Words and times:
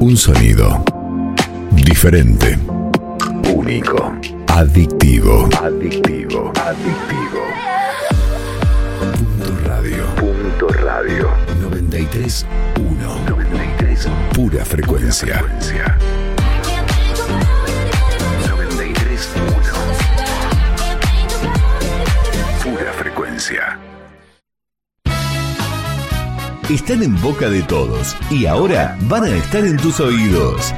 Un 0.00 0.16
sonido 0.16 0.82
diferente, 1.72 2.58
único, 3.54 4.12
adictivo, 4.48 5.48
adictivo, 5.60 6.52
adictivo. 6.56 7.42
Punto 9.00 9.68
radio. 9.68 10.04
Punto 10.16 10.66
radio. 10.68 11.30
93 11.60 12.46
1. 12.78 13.24
93 13.28 14.08
pura 14.32 14.64
frecuencia. 14.64 15.42
93 18.48 19.28
1. 19.36 19.52
Pura 22.62 22.92
frecuencia. 22.92 23.81
Están 26.70 27.02
en 27.02 27.20
boca 27.20 27.48
de 27.48 27.62
todos 27.62 28.16
y 28.30 28.46
ahora 28.46 28.96
van 29.02 29.24
a 29.24 29.28
estar 29.36 29.64
en 29.64 29.76
tus 29.76 30.00
oídos. 30.00 30.72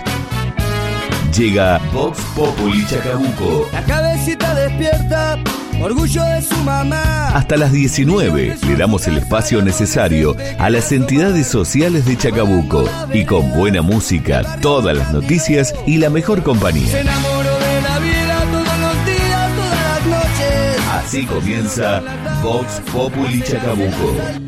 Llega 1.37 1.79
Vox 1.93 2.21
Populi 2.35 2.85
Chacabuco. 2.87 3.69
La 3.73 3.83
cabecita 3.83 4.55
despierta, 4.55 5.37
orgullo 5.81 6.25
de 6.25 6.43
su 6.43 6.57
mamá. 6.59 7.29
Hasta 7.29 7.57
las 7.57 7.73
19 7.73 8.57
le 8.67 8.77
damos 8.77 9.07
el 9.09 9.19
espacio 9.19 9.63
necesario 9.63 10.37
a 10.59 10.71
las 10.71 10.91
entidades 10.93 11.47
sociales 11.49 12.07
de 12.07 12.17
Chacabuco 12.17 12.89
y 13.13 13.25
con 13.25 13.53
buena 13.53 13.83
música, 13.83 14.43
todas 14.61 14.97
las 14.97 15.13
noticias 15.13 15.75
y 15.87 15.99
la 15.99 16.11
mejor 16.11 16.39
Se 16.39 16.45
compañía. 16.45 17.01
enamoró 17.01 17.59
de 17.59 17.83
la 17.83 17.99
vida 17.99 18.45
todos 18.53 18.79
los 18.79 19.07
días, 19.07 19.51
todas 19.57 19.85
las 19.85 20.07
noches. 20.07 20.79
Así 20.93 21.27
comienza 21.27 22.01
Vox 22.43 22.81
Populi 22.93 23.43
Chacabuco. 23.43 24.44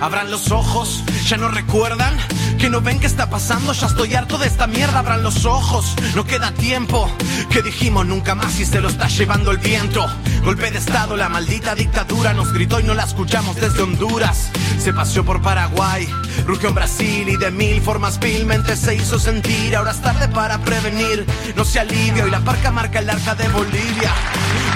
Abran 0.00 0.30
los 0.30 0.50
ojos, 0.50 1.02
ya 1.26 1.38
no 1.38 1.48
recuerdan 1.48 2.16
que 2.58 2.68
no 2.68 2.80
ven 2.80 3.00
qué 3.00 3.06
está 3.06 3.30
pasando, 3.30 3.72
ya 3.72 3.86
estoy 3.86 4.14
harto 4.14 4.36
de 4.38 4.46
esta 4.46 4.66
mierda. 4.66 4.98
Abran 4.98 5.22
los 5.22 5.44
ojos, 5.44 5.94
no 6.14 6.24
queda 6.24 6.52
tiempo. 6.52 7.10
Que 7.50 7.62
dijimos 7.62 8.06
nunca 8.06 8.34
más 8.34 8.60
y 8.60 8.66
se 8.66 8.80
lo 8.80 8.88
está 8.88 9.08
llevando 9.08 9.50
el 9.50 9.58
viento. 9.58 10.06
Golpe 10.44 10.70
de 10.70 10.78
estado, 10.78 11.16
la 11.16 11.28
maldita 11.28 11.74
dictadura 11.74 12.34
nos 12.34 12.52
gritó 12.52 12.78
y 12.80 12.84
no 12.84 12.94
la 12.94 13.04
escuchamos 13.04 13.56
desde 13.56 13.82
Honduras. 13.82 14.50
Se 14.78 14.92
paseó 14.92 15.24
por 15.24 15.40
Paraguay, 15.42 16.06
rugió 16.46 16.68
en 16.68 16.74
Brasil 16.74 17.28
y 17.28 17.36
de 17.36 17.50
mil 17.50 17.80
formas 17.80 18.20
vilmente 18.20 18.76
se 18.76 18.94
hizo 18.94 19.18
sentir. 19.18 19.74
Ahora 19.76 19.92
es 19.92 20.00
tarde 20.02 20.28
para 20.28 20.58
prevenir, 20.58 21.26
no 21.56 21.64
se 21.64 21.80
alivia 21.80 22.26
y 22.26 22.30
la 22.30 22.40
parca 22.40 22.70
marca 22.70 22.98
el 22.98 23.08
arca 23.08 23.34
de 23.34 23.48
Bolivia. 23.48 24.12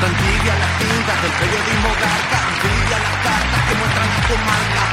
Tan 0.00 0.12
tibia 0.16 0.58
las 0.58 0.78
tintas 0.78 1.22
del 1.22 1.32
periodismo 1.32 1.88
garca, 2.00 2.38
anfibia 2.48 2.98
las 2.98 3.16
cartas 3.22 3.68
que 3.68 3.74
muestran 3.76 4.08
la 4.08 4.28
comarca. 4.28 4.89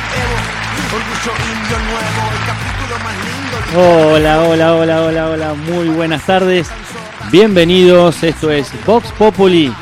Hola, 3.75 4.43
hola, 4.43 4.75
hola, 4.75 5.01
hola, 5.03 5.29
hola, 5.29 5.53
muy 5.53 5.89
buenas 5.89 6.25
tardes. 6.25 6.67
Bienvenidos, 7.31 8.23
esto 8.23 8.49
es 8.49 8.71
Vox 8.85 9.11
Populi 9.11 9.73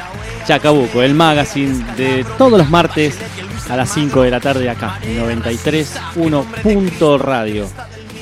Chacabuco, 0.45 1.01
el 1.01 1.13
magazine 1.13 1.85
de 1.95 2.25
todos 2.37 2.57
los 2.57 2.69
martes 2.69 3.17
a 3.69 3.75
las 3.75 3.93
5 3.93 4.23
de 4.23 4.31
la 4.31 4.39
tarde 4.39 4.69
acá, 4.69 4.99
en 5.03 5.23
93.1 5.23 6.45
punto 6.61 7.17
radio. 7.17 7.67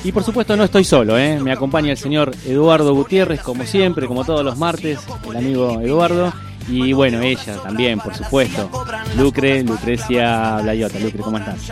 Y 0.04 0.12
por 0.12 0.24
supuesto 0.24 0.58
no 0.58 0.66
estoy 0.66 0.84
solo, 0.84 1.18
¿eh? 1.18 1.40
me 1.40 1.52
acompaña 1.52 1.92
el 1.92 1.98
señor 1.98 2.34
Eduardo 2.46 2.94
Gutiérrez, 2.94 3.42
como 3.42 3.66
siempre, 3.66 4.08
como 4.08 4.26
todos 4.26 4.44
los 4.44 4.58
martes, 4.58 5.00
el 5.30 5.38
amigo 5.38 5.80
Eduardo. 5.82 6.34
Y 6.68 6.94
bueno, 6.94 7.22
ella 7.22 7.58
también, 7.62 8.00
por 8.00 8.16
supuesto, 8.16 8.70
Lucre, 9.18 9.64
Lucrecia 9.64 10.60
Blayota. 10.62 11.00
Lucre, 11.00 11.20
¿cómo 11.22 11.38
estás? 11.38 11.72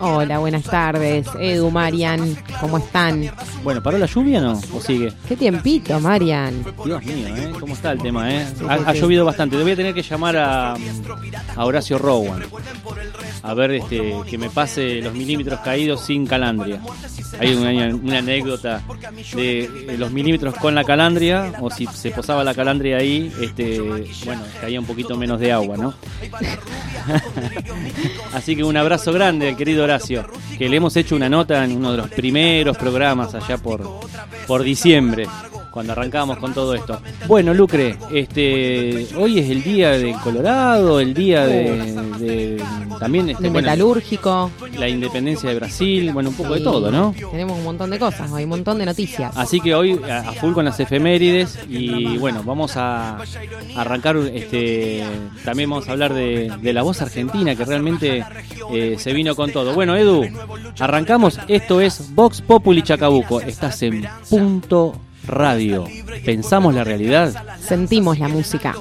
Hola, 0.00 0.38
buenas 0.38 0.64
tardes. 0.64 1.26
Edu, 1.38 1.70
Marian, 1.70 2.36
¿cómo 2.60 2.78
están? 2.78 3.30
Bueno, 3.62 3.82
¿paró 3.82 3.98
la 3.98 4.06
lluvia 4.06 4.38
o 4.38 4.42
no? 4.42 4.60
¿O 4.74 4.80
sigue? 4.80 5.12
¿Qué 5.28 5.36
tiempito, 5.36 5.98
Marian? 6.00 6.64
Dios 6.84 7.04
mío, 7.04 7.28
¿eh? 7.28 7.52
¿cómo 7.60 7.74
está 7.74 7.92
el 7.92 8.00
tema? 8.00 8.32
Eh? 8.32 8.46
Ha, 8.68 8.74
ha 8.74 8.92
llovido 8.92 9.24
bastante. 9.24 9.56
Le 9.56 9.62
voy 9.62 9.72
a 9.72 9.76
tener 9.76 9.94
que 9.94 10.02
llamar 10.02 10.36
a, 10.36 10.74
a 10.74 11.64
Horacio 11.64 11.98
Rowan. 11.98 12.42
A 13.42 13.54
ver 13.54 13.72
este, 13.72 14.14
que 14.28 14.38
me 14.38 14.48
pase 14.50 15.00
los 15.02 15.12
milímetros 15.14 15.60
caídos 15.60 16.00
sin 16.00 16.26
calandria. 16.26 16.80
Hay 17.38 17.54
una, 17.54 17.94
una 17.94 18.18
anécdota 18.18 18.82
de 19.34 19.96
los 19.98 20.10
milímetros 20.12 20.54
con 20.54 20.74
la 20.74 20.84
calandria, 20.84 21.52
o 21.60 21.70
si 21.70 21.86
se 21.86 22.10
posaba 22.10 22.42
la 22.44 22.54
calandria 22.54 22.98
ahí, 22.98 23.32
este, 23.40 24.04
bueno, 24.24 24.42
caía 24.60 24.80
un 24.80 24.86
poquito 24.86 25.16
menos 25.16 25.40
de 25.40 25.52
agua, 25.52 25.76
¿no? 25.76 25.94
Así 28.32 28.56
que 28.56 28.64
un 28.64 28.76
abrazo 28.76 29.12
grande 29.12 29.48
al 29.48 29.56
querido 29.56 29.84
Horacio, 29.84 30.26
que 30.58 30.68
le 30.68 30.76
hemos 30.76 30.96
hecho 30.96 31.16
una 31.16 31.28
nota 31.28 31.64
en 31.64 31.76
uno 31.76 31.92
de 31.92 31.98
los 31.98 32.08
primeros 32.08 32.76
programas 32.76 33.34
allá 33.34 33.58
por, 33.58 34.00
por 34.46 34.62
diciembre, 34.62 35.26
cuando 35.74 35.92
arrancamos 35.92 36.38
con 36.38 36.54
todo 36.54 36.72
esto. 36.74 37.00
Bueno, 37.26 37.52
Lucre, 37.52 37.96
este, 38.12 39.08
hoy 39.18 39.40
es 39.40 39.50
el 39.50 39.60
día 39.64 39.90
de 39.90 40.12
Colorado, 40.22 41.00
el 41.00 41.12
día 41.12 41.44
de, 41.46 41.92
de- 42.18 42.64
también 43.00 43.30
este, 43.30 43.48
bueno, 43.48 43.66
metalúrgico. 43.70 44.52
la 44.78 44.88
independencia 44.88 45.50
de 45.50 45.56
Brasil, 45.56 46.12
bueno, 46.12 46.30
un 46.30 46.36
poco 46.36 46.54
de 46.54 46.60
todo, 46.60 46.92
¿no? 46.92 47.12
Tenemos 47.32 47.58
un 47.58 47.64
montón 47.64 47.90
de 47.90 47.98
cosas, 47.98 48.32
hay 48.32 48.44
un 48.44 48.50
montón 48.50 48.78
de 48.78 48.86
noticias. 48.86 49.36
Así 49.36 49.58
que 49.60 49.74
hoy 49.74 50.00
a, 50.08 50.20
a 50.28 50.32
full 50.34 50.52
con 50.52 50.64
las 50.64 50.78
efemérides 50.78 51.58
y 51.68 52.16
bueno, 52.18 52.44
vamos 52.44 52.76
a 52.76 53.18
arrancar, 53.76 54.16
este, 54.32 55.02
también 55.44 55.68
vamos 55.70 55.88
a 55.88 55.92
hablar 55.92 56.14
de, 56.14 56.52
de 56.62 56.72
la 56.72 56.82
voz 56.82 57.02
argentina 57.02 57.56
que 57.56 57.64
realmente 57.64 58.24
eh, 58.72 58.94
se 58.96 59.12
vino 59.12 59.34
con 59.34 59.50
todo. 59.50 59.74
Bueno, 59.74 59.96
Edu, 59.96 60.24
arrancamos, 60.78 61.40
esto 61.48 61.80
es 61.80 62.14
Vox 62.14 62.40
Populi 62.42 62.82
Chacabuco, 62.82 63.40
estás 63.40 63.82
en 63.82 64.06
punto 64.30 64.94
radio. 65.26 65.84
¿Pensamos 66.24 66.74
la 66.74 66.84
realidad? 66.84 67.32
Sentimos 67.60 68.18
la 68.18 68.28
música. 68.28 68.74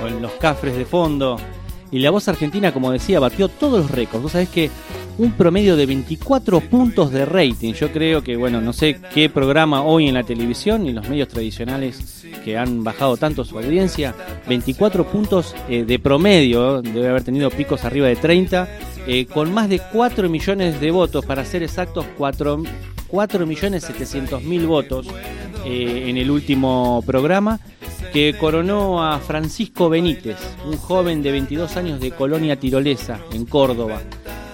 con 0.00 0.22
los 0.22 0.32
cafres 0.32 0.76
de 0.76 0.84
fondo. 0.84 1.38
Y 1.92 1.98
la 1.98 2.10
voz 2.10 2.28
argentina, 2.28 2.72
como 2.72 2.92
decía, 2.92 3.20
batió 3.20 3.48
todos 3.48 3.80
los 3.80 3.90
récords. 3.90 4.22
Vos 4.22 4.32
sabés 4.32 4.48
que 4.48 4.70
un 5.20 5.32
promedio 5.32 5.76
de 5.76 5.84
24 5.84 6.60
puntos 6.60 7.12
de 7.12 7.26
rating. 7.26 7.74
Yo 7.74 7.92
creo 7.92 8.22
que, 8.22 8.36
bueno, 8.36 8.62
no 8.62 8.72
sé 8.72 8.98
qué 9.12 9.28
programa 9.28 9.82
hoy 9.82 10.08
en 10.08 10.14
la 10.14 10.22
televisión 10.22 10.86
y 10.86 10.94
los 10.94 11.10
medios 11.10 11.28
tradicionales 11.28 12.24
que 12.42 12.56
han 12.56 12.82
bajado 12.82 13.18
tanto 13.18 13.44
su 13.44 13.58
audiencia. 13.58 14.14
24 14.48 15.04
puntos 15.10 15.54
eh, 15.68 15.84
de 15.84 15.98
promedio, 15.98 16.80
debe 16.80 17.08
haber 17.08 17.22
tenido 17.22 17.50
picos 17.50 17.84
arriba 17.84 18.08
de 18.08 18.16
30, 18.16 18.66
eh, 19.06 19.26
con 19.26 19.52
más 19.52 19.68
de 19.68 19.78
4 19.92 20.30
millones 20.30 20.80
de 20.80 20.90
votos, 20.90 21.26
para 21.26 21.44
ser 21.44 21.62
exactos, 21.62 22.06
4, 22.16 22.62
4 23.08 23.46
millones 23.46 23.84
700 23.84 24.42
mil 24.42 24.66
votos 24.66 25.06
eh, 25.66 26.04
en 26.06 26.16
el 26.16 26.30
último 26.30 27.02
programa 27.04 27.60
que 28.14 28.34
coronó 28.38 29.04
a 29.04 29.18
Francisco 29.18 29.90
Benítez, 29.90 30.38
un 30.64 30.78
joven 30.78 31.22
de 31.22 31.30
22 31.32 31.76
años 31.76 32.00
de 32.00 32.10
Colonia 32.10 32.58
Tirolesa, 32.58 33.20
en 33.34 33.44
Córdoba. 33.44 34.00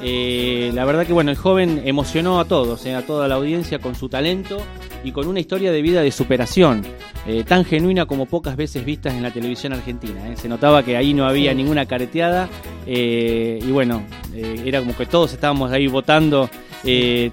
Eh, 0.03 0.71
la 0.75 0.85
verdad 0.85 1.07
que 1.07 1.13
bueno, 1.13 1.31
el 1.31 1.37
joven 1.37 1.83
emocionó 1.85 2.41
a 2.41 2.45
todos, 2.45 2.85
eh, 2.87 2.95
a 2.95 3.07
toda 3.07 3.29
la 3.29 3.37
audiencia 3.37 3.79
con 3.79 3.95
su 3.95 4.09
talento 4.09 4.59
y 5.07 5.13
con 5.13 5.29
una 5.29 5.39
historia 5.39 5.71
de 5.71 5.83
vida 5.83 6.03
de 6.03 6.11
superación, 6.11 6.83
eh, 7.27 7.45
tan 7.45 7.65
genuina 7.65 8.07
como 8.07 8.27
pocas 8.27 8.57
veces 8.57 8.85
vistas 8.85 9.15
en 9.15 9.23
la 9.23 9.31
televisión 9.31 9.73
argentina. 9.73 10.29
eh. 10.29 10.37
Se 10.37 10.49
notaba 10.49 10.83
que 10.83 10.97
ahí 10.97 11.15
no 11.15 11.27
había 11.27 11.55
ninguna 11.55 11.87
careteada 11.87 12.49
eh, 12.87 13.61
y 13.63 13.71
bueno, 13.71 14.03
era 14.35 14.81
como 14.81 14.97
que 14.97 15.07
todos 15.07 15.33
estábamos 15.33 15.71
ahí 15.71 15.87
votando. 15.87 16.51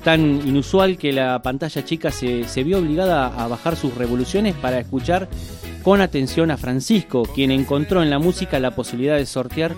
tan 0.04 0.48
inusual 0.48 0.98
que 0.98 1.12
la 1.12 1.42
pantalla 1.42 1.84
chica 1.84 2.12
se, 2.12 2.44
se 2.48 2.64
vio 2.64 2.78
obligada 2.78 3.28
a 3.28 3.48
bajar 3.48 3.76
sus 3.76 3.94
revoluciones 3.96 4.54
para 4.56 4.80
escuchar 4.80 5.28
con 5.84 6.00
atención 6.00 6.50
a 6.50 6.58
Francisco, 6.58 7.24
quien 7.24 7.52
encontró 7.52 8.02
en 8.02 8.10
la 8.10 8.18
música 8.18 8.60
la 8.60 8.72
posibilidad 8.72 9.18
de 9.18 9.26
sortear 9.26 9.76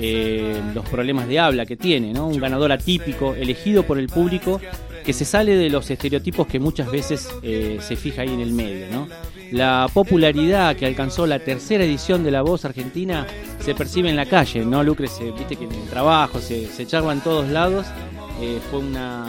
eh, 0.00 0.56
los 0.72 0.88
problemas 0.88 1.26
de 1.26 1.40
habla 1.40 1.66
que 1.66 1.76
tiene, 1.76 2.12
¿no? 2.12 2.28
Un 2.28 2.38
ganador 2.38 2.70
atípico, 2.70 3.34
elegido 3.34 3.82
por 3.82 3.98
el 3.98 4.06
público, 4.06 4.60
que 5.08 5.14
se 5.14 5.24
sale 5.24 5.56
de 5.56 5.70
los 5.70 5.90
estereotipos 5.90 6.46
que 6.46 6.60
muchas 6.60 6.90
veces 6.90 7.30
eh, 7.42 7.78
se 7.80 7.96
fija 7.96 8.20
ahí 8.20 8.28
en 8.34 8.40
el 8.40 8.52
medio, 8.52 8.84
¿no? 8.92 9.08
La 9.52 9.88
popularidad 9.94 10.76
que 10.76 10.84
alcanzó 10.84 11.26
la 11.26 11.38
tercera 11.38 11.82
edición 11.82 12.22
de 12.24 12.30
La 12.30 12.42
Voz 12.42 12.66
Argentina 12.66 13.26
se 13.58 13.74
percibe 13.74 14.10
en 14.10 14.16
la 14.16 14.26
calle, 14.26 14.66
¿no, 14.66 14.82
Lucre? 14.84 15.08
Se- 15.08 15.30
Viste 15.32 15.56
que 15.56 15.64
en 15.64 15.72
el 15.72 15.88
trabajo 15.88 16.40
se, 16.40 16.66
se 16.66 16.86
charla 16.86 17.14
en 17.14 17.20
todos 17.22 17.48
lados. 17.48 17.86
Eh, 18.42 18.58
fue 18.70 18.80
una 18.80 19.24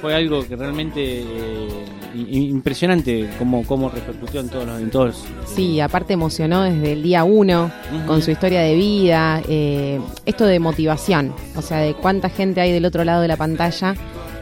fue 0.00 0.14
algo 0.14 0.46
que 0.48 0.56
realmente 0.56 1.20
eh, 1.20 1.68
impresionante 2.14 3.28
como 3.38 3.64
cómo 3.66 3.88
repercutió 3.90 4.40
en 4.40 4.48
todos 4.48 4.66
los 4.66 4.80
en 4.80 4.90
todos 4.90 5.24
Sí, 5.54 5.80
aparte 5.80 6.12
emocionó 6.14 6.62
desde 6.62 6.92
el 6.92 7.02
día 7.02 7.24
uno 7.24 7.70
con 8.06 8.22
su 8.22 8.30
historia 8.30 8.60
de 8.60 8.74
vida, 8.76 9.42
eh, 9.48 10.00
esto 10.24 10.46
de 10.46 10.58
motivación, 10.60 11.34
o 11.56 11.62
sea, 11.62 11.78
de 11.78 11.94
cuánta 11.94 12.30
gente 12.30 12.60
hay 12.60 12.72
del 12.72 12.84
otro 12.86 13.04
lado 13.04 13.20
de 13.22 13.28
la 13.28 13.36
pantalla 13.36 13.94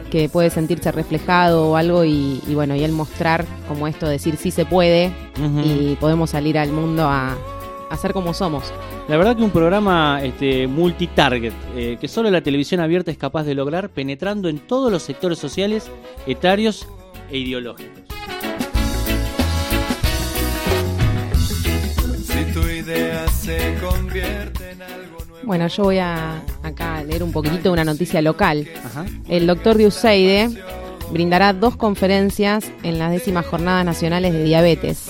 que 0.09 0.29
puede 0.29 0.49
sentirse 0.49 0.91
reflejado 0.91 1.69
o 1.69 1.75
algo 1.75 2.03
y, 2.03 2.41
y 2.47 2.55
bueno, 2.55 2.75
y 2.75 2.83
él 2.83 2.91
mostrar 2.91 3.45
como 3.67 3.87
esto, 3.87 4.07
decir 4.07 4.37
sí 4.37 4.51
se 4.51 4.65
puede 4.65 5.11
y 5.63 5.95
podemos 5.95 6.31
salir 6.31 6.57
al 6.57 6.71
mundo 6.71 7.03
a, 7.03 7.35
a 7.89 7.97
ser 7.97 8.13
como 8.13 8.33
somos. 8.33 8.73
La 9.07 9.15
verdad 9.15 9.37
que 9.37 9.43
un 9.43 9.51
programa 9.51 10.19
este, 10.21 10.67
multitarget, 10.67 11.53
eh, 11.75 11.97
que 11.99 12.07
solo 12.07 12.29
la 12.29 12.41
televisión 12.41 12.81
abierta 12.81 13.09
es 13.11 13.17
capaz 13.17 13.43
de 13.43 13.55
lograr, 13.55 13.89
penetrando 13.89 14.49
en 14.49 14.59
todos 14.59 14.91
los 14.91 15.03
sectores 15.03 15.39
sociales, 15.39 15.89
etarios 16.25 16.87
e 17.29 17.37
ideológicos. 17.37 18.03
Si 22.23 22.53
tu 22.53 22.67
idea 22.67 23.27
se 23.29 23.77
convierte. 23.81 24.56
Bueno, 25.47 25.67
yo 25.69 25.83
voy 25.83 25.97
a 25.97 26.43
acá 26.61 26.97
a 26.97 27.03
leer 27.05 27.23
un 27.23 27.31
poquitito 27.31 27.71
una 27.71 27.85
noticia 27.85 28.21
local. 28.21 28.67
Ajá. 28.83 29.05
El 29.29 29.47
doctor 29.47 29.77
Diuseide 29.77 30.49
brindará 31.09 31.53
dos 31.53 31.77
conferencias 31.77 32.65
en 32.83 32.99
las 32.99 33.11
décimas 33.11 33.45
jornadas 33.45 33.85
nacionales 33.85 34.33
de 34.33 34.43
diabetes. 34.43 35.09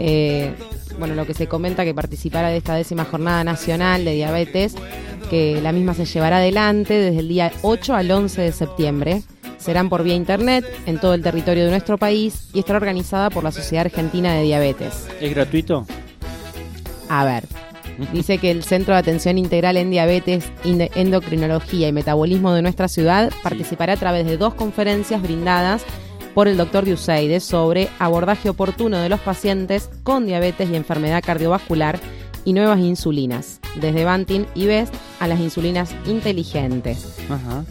Eh, 0.00 0.52
bueno, 0.98 1.14
lo 1.14 1.24
que 1.24 1.34
se 1.34 1.46
comenta 1.46 1.84
que 1.84 1.94
participará 1.94 2.48
de 2.48 2.56
esta 2.56 2.74
décima 2.74 3.04
jornada 3.04 3.44
nacional 3.44 4.04
de 4.04 4.14
diabetes, 4.14 4.74
que 5.30 5.60
la 5.62 5.70
misma 5.70 5.94
se 5.94 6.04
llevará 6.04 6.38
adelante 6.38 6.94
desde 6.94 7.20
el 7.20 7.28
día 7.28 7.52
8 7.62 7.94
al 7.94 8.10
11 8.10 8.42
de 8.42 8.50
septiembre. 8.50 9.22
Serán 9.58 9.88
por 9.88 10.02
vía 10.02 10.16
internet 10.16 10.64
en 10.86 10.98
todo 10.98 11.14
el 11.14 11.22
territorio 11.22 11.64
de 11.64 11.70
nuestro 11.70 11.96
país 11.96 12.48
y 12.52 12.58
estará 12.58 12.78
organizada 12.78 13.30
por 13.30 13.44
la 13.44 13.52
Sociedad 13.52 13.86
Argentina 13.86 14.34
de 14.34 14.42
Diabetes. 14.42 15.06
¿Es 15.20 15.32
gratuito? 15.32 15.86
A 17.08 17.24
ver, 17.24 17.44
dice 18.12 18.38
que 18.38 18.50
el 18.50 18.62
Centro 18.62 18.94
de 18.94 19.00
Atención 19.00 19.38
Integral 19.38 19.76
en 19.76 19.90
Diabetes, 19.90 20.50
Endocrinología 20.64 21.88
y 21.88 21.92
Metabolismo 21.92 22.52
de 22.52 22.62
nuestra 22.62 22.88
ciudad 22.88 23.32
participará 23.42 23.94
a 23.94 23.96
través 23.96 24.26
de 24.26 24.36
dos 24.36 24.54
conferencias 24.54 25.22
brindadas 25.22 25.84
por 26.34 26.48
el 26.48 26.56
doctor 26.56 26.84
Diuseide 26.84 27.40
sobre 27.40 27.88
abordaje 27.98 28.48
oportuno 28.48 28.98
de 28.98 29.08
los 29.08 29.20
pacientes 29.20 29.90
con 30.04 30.26
diabetes 30.26 30.70
y 30.70 30.76
enfermedad 30.76 31.22
cardiovascular 31.24 31.98
y 32.44 32.52
nuevas 32.52 32.78
insulinas, 32.78 33.60
desde 33.80 34.04
Bantin 34.04 34.46
y 34.54 34.66
Best 34.66 34.94
a 35.20 35.26
las 35.26 35.40
insulinas 35.40 35.94
inteligentes. 36.06 37.18
Ajá. 37.28 37.64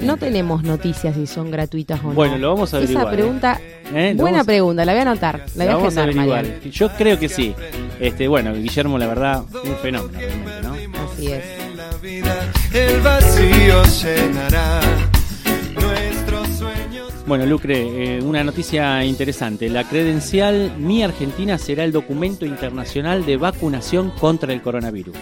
No 0.00 0.16
tenemos 0.16 0.62
noticias 0.62 1.14
si 1.14 1.26
son 1.26 1.50
gratuitas 1.50 2.00
o 2.00 2.08
no. 2.08 2.12
Bueno, 2.14 2.38
lo 2.38 2.54
vamos 2.54 2.72
a 2.74 2.78
averiguar, 2.78 3.04
Esa 3.04 3.12
¿eh? 3.12 3.16
pregunta, 3.16 3.60
¿Eh? 3.94 4.12
Lo 4.14 4.22
buena 4.22 4.38
vamos 4.38 4.46
pregunta, 4.46 4.84
la 4.84 4.92
voy 4.92 4.98
a 4.98 5.02
anotar, 5.02 5.46
la 5.54 5.64
voy 5.64 5.72
a 5.72 5.76
vamos 5.76 5.96
a 5.96 6.02
averiguar. 6.02 6.60
Yo 6.62 6.88
creo 6.90 7.18
que 7.18 7.28
sí. 7.28 7.54
Este, 8.00 8.28
bueno, 8.28 8.52
Guillermo, 8.54 8.98
la 8.98 9.06
verdad, 9.06 9.42
un 9.64 9.76
fenómeno 9.76 10.18
realmente, 10.18 10.62
¿no? 10.62 11.02
Así 11.04 11.32
es. 11.32 11.44
El 12.74 13.00
vacío 13.00 13.82
llenará 14.02 14.80
nuestros 15.80 16.48
sueños. 16.48 17.12
Bueno, 17.26 17.46
Lucre, 17.46 18.16
eh, 18.16 18.22
una 18.22 18.44
noticia 18.44 19.02
interesante. 19.04 19.68
La 19.68 19.84
credencial 19.84 20.72
Mi 20.78 21.02
Argentina 21.02 21.58
será 21.58 21.84
el 21.84 21.92
documento 21.92 22.44
internacional 22.44 23.24
de 23.24 23.36
vacunación 23.36 24.10
contra 24.10 24.52
el 24.52 24.60
coronavirus. 24.62 25.16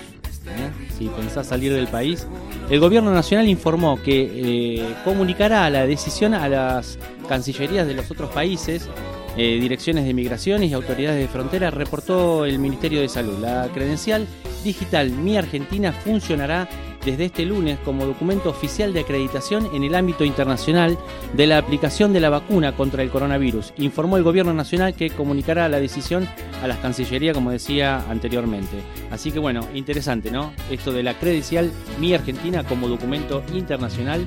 ¿Eh? 0.46 0.70
Si 0.96 1.06
pensás 1.08 1.46
salir 1.46 1.73
del 1.73 1.88
país, 1.88 2.26
el 2.70 2.81
gobierno 2.81 3.12
nacional 3.12 3.49
informó 3.49 4.00
que 4.02 4.31
eh, 4.35 4.94
comunicará 5.05 5.69
la 5.70 5.87
decisión 5.87 6.35
a 6.35 6.49
las 6.49 6.99
cancillerías 7.29 7.87
de 7.87 7.94
los 7.94 8.11
otros 8.11 8.31
países, 8.31 8.88
eh, 9.37 9.58
direcciones 9.61 10.05
de 10.05 10.14
migraciones 10.14 10.70
y 10.70 10.75
autoridades 10.75 11.19
de 11.19 11.29
frontera, 11.29 11.70
reportó 11.70 12.44
el 12.44 12.58
Ministerio 12.58 13.00
de 13.00 13.08
Salud. 13.08 13.38
La 13.41 13.69
credencial 13.73 14.26
digital 14.62 15.11
Mi 15.11 15.37
Argentina 15.37 15.93
funcionará 15.93 16.69
desde 17.05 17.27
este 17.27 17.45
lunes 17.45 17.79
como 17.85 18.06
documento 18.06 18.51
oficial 18.51 18.93
de 18.93 19.01
acreditación 19.01 19.69
en 19.75 19.85
el 19.85 19.95
ámbito 19.95 20.25
internacional 20.25 20.99
de 21.35 21.47
la 21.47 21.59
aplicación 21.59 22.12
de 22.12 22.21
la 22.21 22.31
vacuna 22.31 22.77
contra 22.77 23.03
el 23.03 23.11
coronavirus. 23.11 23.73
Informó 23.79 24.17
el 24.17 24.23
gobierno 24.23 24.55
nacional 24.55 24.95
que 24.95 25.11
comunicará 25.11 25.69
la 25.69 25.81
decisión 25.81 26.29
a 26.62 26.67
las 26.67 26.79
cancillerías, 26.79 27.35
como 27.35 27.51
decía 27.51 28.05
anteriormente. 28.09 28.79
Así 29.11 29.31
que 29.31 29.39
bueno, 29.39 29.67
interesante, 29.75 30.31
¿no? 30.31 30.53
Esto 30.71 30.93
de 30.93 31.03
la 31.03 31.15
credencial 31.15 31.73
Mi 31.99 32.15
Argentina 32.15 32.65
como 32.65 32.89
documento 32.89 33.43
internacional 33.53 34.27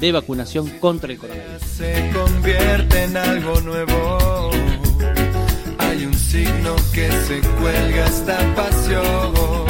de 0.00 0.12
vacunación 0.12 0.68
contra 0.78 1.12
el 1.12 1.18
coronavirus. 1.18 1.62
Se 1.62 2.10
convierte 2.12 3.04
en 3.04 3.16
algo 3.16 3.60
nuevo. 3.62 4.50
Hay 5.78 6.04
un 6.04 6.14
signo 6.14 6.76
que 6.92 7.10
se 7.10 7.40
cuelga 7.40 8.06
esta 8.06 8.54
pasión. 8.54 9.67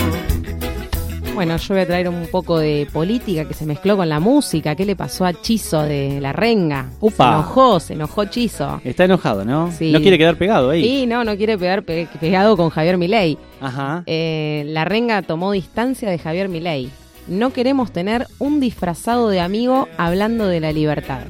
Bueno, 1.39 1.57
yo 1.57 1.75
voy 1.75 1.83
a 1.83 1.87
traer 1.87 2.09
un 2.09 2.27
poco 2.33 2.59
de 2.59 2.89
política 2.93 3.47
que 3.47 3.55
se 3.55 3.65
mezcló 3.65 3.97
con 3.97 4.09
la 4.09 4.19
música. 4.19 4.75
¿Qué 4.75 4.85
le 4.85 4.97
pasó 4.97 5.25
a 5.25 5.33
Chizo 5.33 5.83
de 5.83 6.21
la 6.21 6.33
renga? 6.33 6.91
Upa. 7.01 7.25
Se 7.25 7.31
enojó, 7.33 7.79
se 7.81 7.93
enojó 7.93 8.25
Chizo. 8.25 8.81
Está 8.83 9.05
enojado, 9.05 9.45
¿no? 9.45 9.71
Sí. 9.71 9.93
No 9.93 10.01
quiere 10.01 10.19
quedar 10.19 10.35
pegado 10.37 10.71
ahí. 10.71 10.85
Y 11.03 11.07
no, 11.07 11.23
no 11.23 11.37
quiere 11.37 11.57
pegar 11.57 11.85
pe- 11.85 12.09
pegado 12.19 12.57
con 12.57 12.71
Javier 12.71 12.99
Milei. 12.99 13.39
Ajá. 13.61 14.03
Eh, 14.07 14.65
la 14.67 14.85
renga 14.85 15.23
tomó 15.23 15.53
distancia 15.53 16.11
de 16.11 16.19
Javier 16.19 16.49
Milei. 16.49 16.91
No 17.29 17.53
queremos 17.53 17.93
tener 17.93 18.27
un 18.41 18.59
disfrazado 18.59 19.29
de 19.29 19.39
amigo 19.41 19.87
hablando 19.97 20.47
de 20.49 20.59
la 20.59 20.73
libertad. 20.73 21.21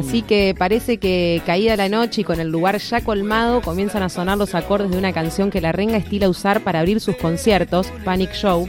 Así 0.00 0.22
que 0.22 0.54
parece 0.56 0.96
que 0.96 1.42
caída 1.44 1.76
la 1.76 1.90
noche 1.90 2.22
y 2.22 2.24
con 2.24 2.40
el 2.40 2.48
lugar 2.48 2.78
ya 2.78 3.02
colmado 3.02 3.60
comienzan 3.60 4.02
a 4.02 4.08
sonar 4.08 4.38
los 4.38 4.54
acordes 4.54 4.90
de 4.90 4.96
una 4.96 5.12
canción 5.12 5.50
que 5.50 5.60
la 5.60 5.72
renga 5.72 5.98
estila 5.98 6.30
usar 6.30 6.62
para 6.62 6.80
abrir 6.80 7.00
sus 7.00 7.16
conciertos, 7.16 7.92
Panic 8.02 8.32
Show. 8.32 8.66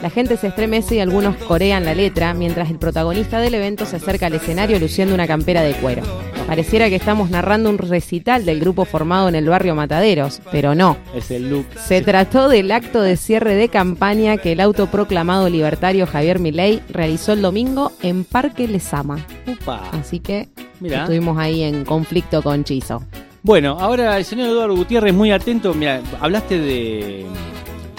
La 0.00 0.08
gente 0.08 0.38
se 0.38 0.46
estremece 0.46 0.94
y 0.94 1.00
algunos 1.00 1.36
corean 1.36 1.84
la 1.84 1.94
letra 1.94 2.32
mientras 2.32 2.70
el 2.70 2.78
protagonista 2.78 3.40
del 3.40 3.52
evento 3.52 3.84
se 3.84 3.96
acerca 3.96 4.26
al 4.26 4.32
escenario 4.32 4.78
luciendo 4.78 5.14
una 5.14 5.26
campera 5.26 5.60
de 5.60 5.74
cuero. 5.74 6.02
Pareciera 6.50 6.88
que 6.88 6.96
estamos 6.96 7.30
narrando 7.30 7.70
un 7.70 7.78
recital 7.78 8.44
del 8.44 8.58
grupo 8.58 8.84
formado 8.84 9.28
en 9.28 9.36
el 9.36 9.48
barrio 9.48 9.76
Mataderos, 9.76 10.42
pero 10.50 10.74
no. 10.74 10.96
Es 11.14 11.30
el 11.30 11.48
look. 11.48 11.64
Se 11.78 12.02
trató 12.02 12.48
del 12.48 12.72
acto 12.72 13.02
de 13.02 13.16
cierre 13.16 13.54
de 13.54 13.68
campaña 13.68 14.36
que 14.36 14.50
el 14.50 14.60
autoproclamado 14.60 15.48
libertario 15.48 16.08
Javier 16.08 16.40
Milei 16.40 16.82
realizó 16.88 17.34
el 17.34 17.42
domingo 17.42 17.92
en 18.02 18.24
Parque 18.24 18.66
Lesama. 18.66 19.24
Upa. 19.46 19.90
Así 19.92 20.18
que 20.18 20.48
Mirá. 20.80 21.02
estuvimos 21.02 21.38
ahí 21.38 21.62
en 21.62 21.84
conflicto 21.84 22.42
con 22.42 22.64
Chizo. 22.64 23.04
Bueno, 23.44 23.76
ahora 23.78 24.18
el 24.18 24.24
señor 24.24 24.48
Eduardo 24.48 24.74
Gutiérrez, 24.74 25.14
muy 25.14 25.30
atento. 25.30 25.72
Mira, 25.72 26.02
hablaste 26.20 26.58
de 26.58 27.26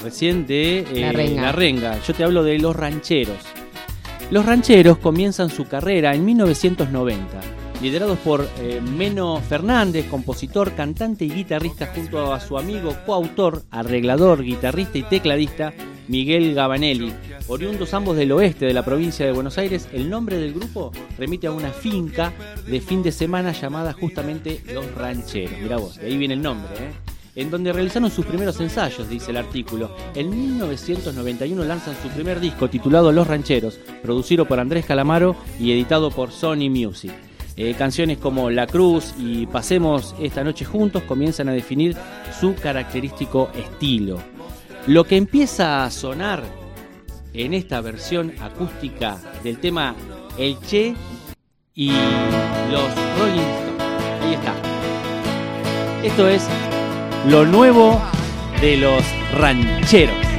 recién 0.03 0.45
de 0.45 0.79
eh, 0.79 0.99
La 0.99 1.13
renga. 1.13 1.41
la 1.41 1.51
renga. 1.53 1.99
Yo 2.05 2.13
te 2.13 2.25
hablo 2.25 2.43
de 2.43 2.59
los 2.59 2.75
rancheros. 2.75 3.37
Los 4.29 4.45
rancheros 4.45 4.97
comienzan 4.97 5.49
su 5.49 5.69
carrera 5.69 6.13
en 6.13 6.25
1990, 6.25 7.25
liderados 7.81 8.19
por 8.19 8.47
eh, 8.59 8.79
Meno 8.81 9.41
Fernández, 9.41 10.05
compositor, 10.07 10.73
cantante 10.73 11.25
y 11.25 11.31
guitarrista, 11.31 11.87
junto 11.87 12.33
a 12.33 12.39
su 12.39 12.57
amigo 12.57 12.95
coautor, 13.05 13.63
arreglador, 13.71 14.43
guitarrista 14.43 14.97
y 14.97 15.03
tecladista 15.03 15.73
Miguel 16.07 16.53
Gabanelli. 16.53 17.11
Oriundos 17.47 17.93
ambos 17.93 18.15
del 18.17 18.31
oeste 18.33 18.65
de 18.65 18.73
la 18.73 18.85
provincia 18.85 19.25
de 19.25 19.31
Buenos 19.31 19.57
Aires, 19.57 19.89
el 19.91 20.09
nombre 20.09 20.37
del 20.37 20.53
grupo 20.53 20.91
remite 21.17 21.47
a 21.47 21.51
una 21.51 21.71
finca 21.71 22.33
de 22.67 22.81
fin 22.81 23.01
de 23.01 23.11
semana 23.11 23.51
llamada 23.51 23.93
justamente 23.93 24.61
Los 24.73 24.93
Rancheros. 24.93 25.59
Mirá 25.59 25.77
vos, 25.77 25.97
de 25.97 26.05
ahí 26.05 26.17
viene 26.17 26.35
el 26.35 26.41
nombre, 26.41 26.71
¿eh? 26.75 26.91
en 27.35 27.49
donde 27.49 27.73
realizaron 27.73 28.11
sus 28.11 28.25
primeros 28.25 28.59
ensayos, 28.59 29.09
dice 29.09 29.31
el 29.31 29.37
artículo. 29.37 29.95
En 30.13 30.29
1991 30.29 31.63
lanzan 31.63 31.95
su 32.01 32.09
primer 32.09 32.39
disco 32.39 32.69
titulado 32.69 33.11
Los 33.11 33.27
Rancheros, 33.27 33.79
producido 34.03 34.45
por 34.45 34.59
Andrés 34.59 34.85
Calamaro 34.85 35.35
y 35.59 35.71
editado 35.71 36.11
por 36.11 36.31
Sony 36.31 36.69
Music. 36.69 37.11
Eh, 37.57 37.75
canciones 37.77 38.17
como 38.17 38.49
La 38.49 38.65
Cruz 38.65 39.13
y 39.19 39.45
Pasemos 39.45 40.15
esta 40.19 40.43
noche 40.43 40.65
juntos 40.65 41.03
comienzan 41.03 41.49
a 41.49 41.51
definir 41.51 41.95
su 42.39 42.55
característico 42.55 43.51
estilo. 43.55 44.19
Lo 44.87 45.03
que 45.03 45.17
empieza 45.17 45.83
a 45.83 45.91
sonar 45.91 46.43
en 47.33 47.53
esta 47.53 47.81
versión 47.81 48.33
acústica 48.41 49.17
del 49.43 49.59
tema 49.59 49.95
El 50.37 50.59
Che 50.61 50.95
y 51.75 51.91
los 52.71 52.95
Rolling 53.19 53.41
Stones. 53.41 53.81
Ahí 54.21 54.33
está. 54.33 54.55
Esto 56.03 56.27
es 56.27 56.47
lo 57.27 57.45
nuevo 57.45 58.01
de 58.61 58.77
los 58.77 59.03
rancheros. 59.37 60.30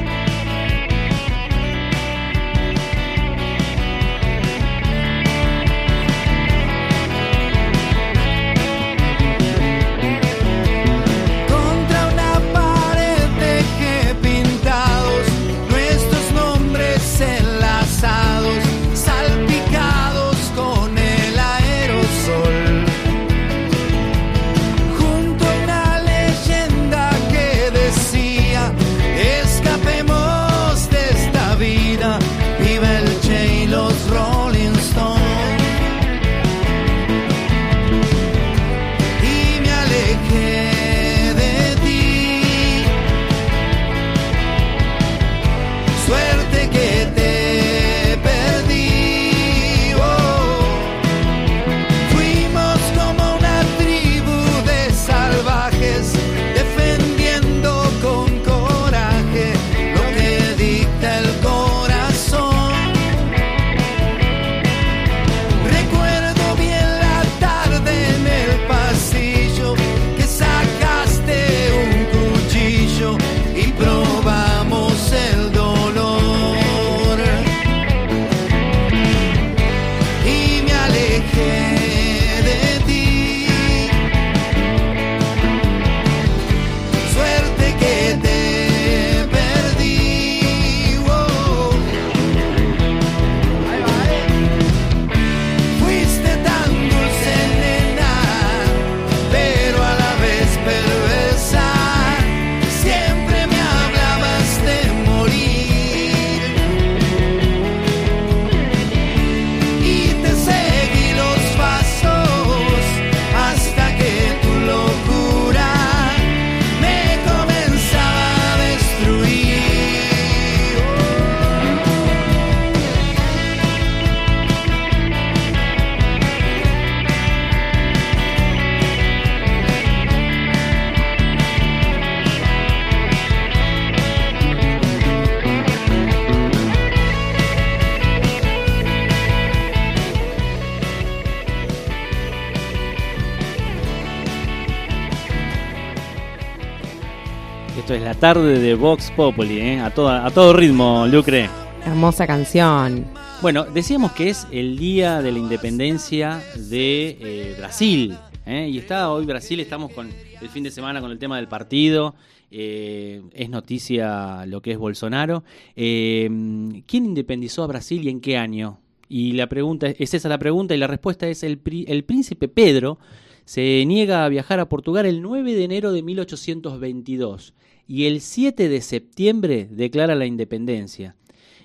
Tarde 148.23 148.57
de 148.57 148.75
Vox 148.75 149.11
Populi, 149.11 149.59
¿eh? 149.59 149.79
a, 149.81 149.93
toda, 149.93 150.25
a 150.25 150.31
todo 150.31 150.53
ritmo, 150.53 151.05
Lucre. 151.07 151.49
Hermosa 151.85 152.25
canción. 152.25 153.03
Bueno, 153.41 153.65
decíamos 153.65 154.13
que 154.13 154.29
es 154.29 154.47
el 154.49 154.77
día 154.77 155.21
de 155.21 155.33
la 155.33 155.39
independencia 155.39 156.41
de 156.55 157.17
eh, 157.19 157.55
Brasil. 157.57 158.17
¿eh? 158.45 158.69
Y 158.71 158.77
está 158.77 159.11
hoy 159.11 159.25
Brasil, 159.25 159.59
estamos 159.59 159.91
con 159.91 160.09
el 160.39 160.47
fin 160.47 160.63
de 160.63 160.71
semana 160.71 161.01
con 161.01 161.11
el 161.11 161.19
tema 161.19 161.35
del 161.35 161.49
partido. 161.49 162.15
Eh, 162.49 163.21
es 163.33 163.49
noticia 163.49 164.45
lo 164.45 164.61
que 164.61 164.71
es 164.71 164.77
Bolsonaro. 164.77 165.43
¿Quién 165.75 166.81
independizó 166.87 167.63
a 167.63 167.67
Brasil 167.67 168.05
y 168.05 168.09
en 168.09 168.21
qué 168.21 168.37
año? 168.37 168.79
Y 169.09 169.33
la 169.33 169.47
pregunta 169.47 169.87
es 169.87 170.13
esa 170.13 170.29
la 170.29 170.39
pregunta 170.39 170.73
y 170.73 170.77
la 170.77 170.87
respuesta 170.87 171.27
es 171.27 171.43
el, 171.43 171.59
el 171.87 172.05
príncipe 172.05 172.47
Pedro 172.47 172.99
se 173.43 173.83
niega 173.85 174.23
a 174.23 174.29
viajar 174.29 174.61
a 174.61 174.69
Portugal 174.69 175.05
el 175.05 175.21
9 175.21 175.55
de 175.55 175.63
enero 175.65 175.91
de 175.91 176.01
1822 176.03 177.53
y 177.87 178.05
el 178.05 178.21
7 178.21 178.69
de 178.69 178.81
septiembre 178.81 179.67
declara 179.69 180.15
la 180.15 180.25
independencia. 180.25 181.15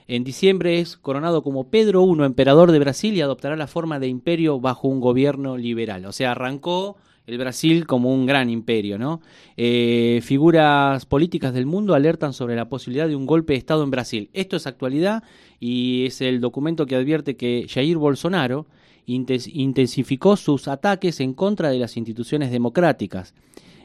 En 0.07 0.25
diciembre 0.25 0.81
es 0.81 0.97
coronado 0.97 1.43
como 1.43 1.69
Pedro 1.69 2.05
I, 2.07 2.25
emperador 2.25 2.73
de 2.73 2.79
Brasil, 2.79 3.15
y 3.15 3.21
adoptará 3.21 3.57
la 3.57 3.67
forma 3.67 3.99
de 3.99 4.09
imperio 4.09 4.59
bajo 4.59 4.89
un 4.89 5.01
gobierno 5.01 5.57
liberal. 5.59 6.07
O 6.07 6.13
sea, 6.13 6.33
arrancó 6.33 6.97
el 7.27 7.37
Brasil 7.37 7.87
como 7.87 8.11
un 8.11 8.25
gran 8.25 8.49
imperio, 8.49 8.97
¿no? 8.97 9.21
Eh, 9.59 10.21
figuras 10.23 11.05
políticas 11.05 11.53
del 11.53 11.67
mundo 11.67 11.95
alertan 11.95 12.33
sobre 12.33 12.57
la 12.57 12.71
posibilidad 12.71 13.07
de 13.07 13.17
un 13.17 13.27
golpe 13.27 13.53
de 13.53 13.59
Estado 13.59 13.85
en 13.85 13.91
Brasil. 13.91 14.31
Esto 14.33 14.57
es 14.57 14.67
actualidad 14.67 15.23
y 15.61 16.07
es 16.07 16.23
el 16.23 16.41
documento 16.41 16.87
que 16.87 16.97
advierte 16.97 17.37
que 17.37 17.67
Jair 17.69 17.99
Bolsonaro 17.99 18.67
intensificó 19.05 20.37
sus 20.37 20.69
ataques 20.69 21.21
en 21.21 21.35
contra 21.35 21.69
de 21.69 21.79
las 21.79 21.99
instituciones 21.99 22.51
democráticas. 22.51 23.35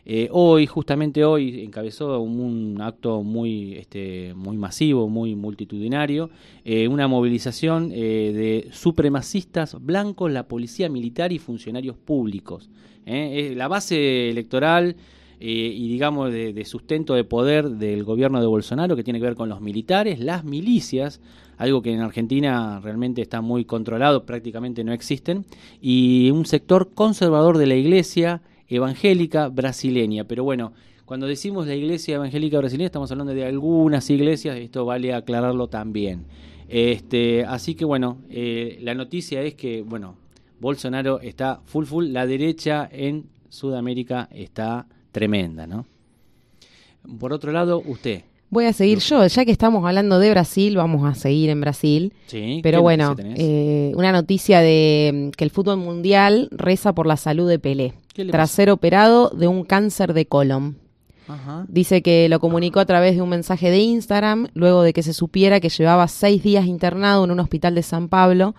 Eh, 0.06 0.28
hoy, 0.32 0.68
justamente 0.68 1.24
hoy, 1.24 1.64
encabezó 1.64 2.20
un, 2.20 2.78
acto 2.82 3.24
muy, 3.24 3.76
este, 3.76 4.34
muy 4.36 4.58
masivo, 4.58 5.08
muy 5.08 5.36
multitudinario, 5.36 6.30
eh, 6.66 6.88
una 6.90 7.08
movilización 7.08 7.92
eh, 7.94 8.32
de 8.34 8.68
supremacistas 8.74 9.78
blancos, 9.82 10.32
la 10.32 10.48
policía 10.48 10.90
militar 10.90 11.32
y 11.32 11.40
funcionarios 11.40 11.96
públicos. 11.98 12.70
la 13.06 13.68
base 13.68 14.30
electoral 14.30 14.96
y, 15.40 15.90
digamos, 15.90 16.32
de, 16.32 16.64
sustento 16.66 17.16
de 17.16 17.26
poder 17.26 17.70
del 17.70 18.06
gobierno 18.06 18.40
de 18.40 18.48
Bolsonaro, 18.48 18.96
que 18.96 19.04
tiene 19.04 19.20
que 19.20 19.26
ver 19.26 19.36
con 19.36 19.50
los 19.50 19.60
militares, 19.60 20.20
las 20.20 20.46
milicias, 20.46 21.20
algo 21.58 21.82
que 21.82 21.92
en 21.92 22.00
Argentina 22.00 22.80
realmente 22.82 23.22
está 23.22 23.42
muy 23.42 23.66
controlado, 23.66 24.26
prácticamente 24.26 24.86
no 24.86 24.94
existen, 24.94 25.46
y 25.82 26.32
un 26.32 26.46
sector 26.46 26.92
conservador 26.94 27.58
de 27.58 27.68
la 27.68 27.76
iglesia, 27.76 28.42
evangélica 28.74 29.50
brasileña. 29.50 30.24
Pero 30.26 30.44
bueno, 30.44 30.74
cuando 31.06 31.28
decimos 31.28 31.68
la 31.68 31.76
iglesia 31.76 32.16
evangélica 32.16 32.58
brasileña 32.58 32.88
estamos 32.88 33.12
hablando 33.12 33.34
de 33.34 33.46
algunas 33.46 34.10
iglesias, 34.10 34.58
esto 34.58 34.86
vale 34.86 35.14
aclararlo 35.14 35.68
también. 35.68 36.26
Este, 36.70 37.46
así 37.46 37.76
que 37.76 37.86
bueno, 37.86 38.20
eh, 38.30 38.80
la 38.82 38.96
noticia 38.96 39.42
es 39.42 39.56
que, 39.56 39.82
bueno, 39.82 40.16
Bolsonaro 40.60 41.20
está 41.20 41.62
full 41.66 41.86
full, 41.86 42.08
la 42.08 42.26
derecha 42.26 42.90
en 42.92 43.26
Sudamérica 43.50 44.30
está 44.32 44.88
tremenda, 45.12 45.68
¿no? 45.68 45.86
Por 47.20 47.34
otro 47.34 47.52
lado, 47.52 47.84
usted. 47.86 48.24
Voy 48.50 48.66
a 48.66 48.74
seguir 48.74 49.00
yo, 49.00 49.26
ya 49.28 49.46
que 49.46 49.52
estamos 49.52 49.86
hablando 49.86 50.20
de 50.20 50.30
Brasil, 50.30 50.78
vamos 50.78 51.04
a 51.06 51.16
seguir 51.16 51.50
en 51.50 51.60
Brasil. 51.60 52.14
Sí, 52.28 52.60
Pero 52.64 52.82
bueno, 52.82 53.16
eh, 53.20 53.92
una 53.96 54.12
noticia 54.12 54.62
de 54.62 55.32
que 55.36 55.44
el 55.44 55.50
fútbol 55.50 55.78
mundial 55.78 56.50
reza 56.52 56.94
por 56.94 57.08
la 57.08 57.18
salud 57.18 57.50
de 57.50 57.60
Pelé 57.60 57.94
tras 58.30 58.52
ser 58.52 58.70
operado 58.70 59.30
de 59.30 59.48
un 59.48 59.64
cáncer 59.64 60.14
de 60.14 60.26
colon. 60.26 60.78
Dice 61.68 62.02
que 62.02 62.28
lo 62.30 62.40
comunicó 62.40 62.80
a 62.80 62.86
través 62.86 63.16
de 63.16 63.22
un 63.22 63.30
mensaje 63.30 63.72
de 63.72 63.80
Instagram, 63.80 64.50
luego 64.54 64.84
de 64.84 64.94
que 64.94 65.04
se 65.04 65.14
supiera 65.14 65.60
que 65.60 65.70
llevaba 65.70 66.08
seis 66.08 66.44
días 66.44 66.66
internado 66.66 67.24
en 67.24 67.32
un 67.32 67.40
hospital 67.40 67.76
de 67.76 67.84
San 67.84 68.10
Pablo. 68.10 68.56